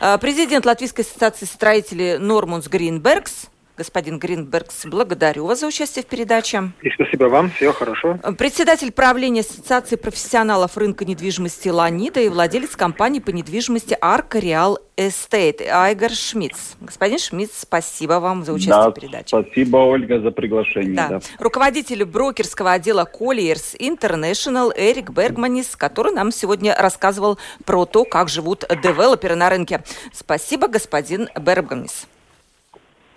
А, 0.00 0.16
президент 0.18 0.64
Латвийской 0.64 1.02
ассоциации 1.02 1.46
строителей 1.46 2.18
Нормунс 2.18 2.68
Гринбергс 2.68 3.48
Господин 3.76 4.18
Гринбергс, 4.18 4.86
благодарю 4.86 5.46
вас 5.46 5.60
за 5.60 5.66
участие 5.66 6.02
в 6.02 6.06
передаче. 6.06 6.72
И 6.80 6.90
спасибо 6.90 7.24
вам, 7.24 7.50
всего 7.50 7.72
хорошо. 7.72 8.18
Председатель 8.38 8.90
правления 8.90 9.42
Ассоциации 9.42 9.96
профессионалов 9.96 10.78
рынка 10.78 11.04
недвижимости 11.04 11.68
Ланида 11.68 12.20
и 12.20 12.28
владелец 12.30 12.74
компании 12.74 13.20
по 13.20 13.30
недвижимости 13.30 13.96
Арка 14.00 14.38
Реал 14.38 14.78
Эстейт 14.96 15.60
Айгар 15.60 16.10
Шмидц. 16.10 16.76
Господин 16.80 17.18
Шмидц, 17.18 17.50
спасибо 17.60 18.14
вам 18.14 18.44
за 18.46 18.54
участие 18.54 18.76
да, 18.76 18.90
в 18.90 18.94
передаче. 18.94 19.26
Спасибо, 19.26 19.76
Ольга, 19.76 20.20
за 20.20 20.30
приглашение. 20.30 20.94
Да. 20.94 21.08
Да. 21.08 21.20
Руководитель 21.38 22.06
брокерского 22.06 22.72
отдела 22.72 23.06
Colliers 23.06 23.78
International 23.78 24.72
Эрик 24.74 25.10
Бергманис, 25.10 25.76
который 25.76 26.12
нам 26.12 26.32
сегодня 26.32 26.74
рассказывал 26.74 27.38
про 27.66 27.84
то, 27.84 28.04
как 28.04 28.30
живут 28.30 28.64
девелоперы 28.82 29.34
на 29.34 29.50
рынке. 29.50 29.82
Спасибо, 30.14 30.66
господин 30.68 31.28
Бергманис. 31.38 32.06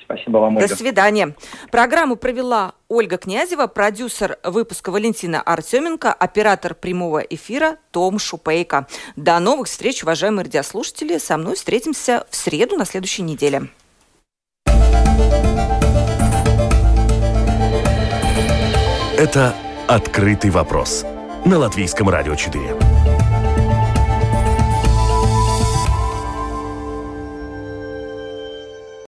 Спасибо 0.09 0.39
вам, 0.39 0.57
Ольга. 0.57 0.67
До 0.67 0.75
свидания. 0.75 1.35
Программу 1.71 2.15
провела 2.15 2.73
Ольга 2.87 3.17
Князева, 3.17 3.67
продюсер 3.67 4.39
выпуска 4.43 4.89
Валентина 4.89 5.39
Артеменко, 5.39 6.11
оператор 6.11 6.73
прямого 6.73 7.19
эфира 7.19 7.77
Том 7.91 8.17
Шупейко. 8.17 8.87
До 9.15 9.37
новых 9.37 9.67
встреч, 9.67 10.01
уважаемые 10.01 10.45
радиослушатели. 10.45 11.19
Со 11.19 11.37
мной 11.37 11.53
встретимся 11.53 12.25
в 12.31 12.35
среду 12.35 12.75
на 12.75 12.85
следующей 12.85 13.21
неделе. 13.21 13.67
Это 19.15 19.53
«Открытый 19.87 20.49
вопрос» 20.49 21.05
на 21.45 21.59
Латвийском 21.59 22.09
радио 22.09 22.33
4. 22.33 22.88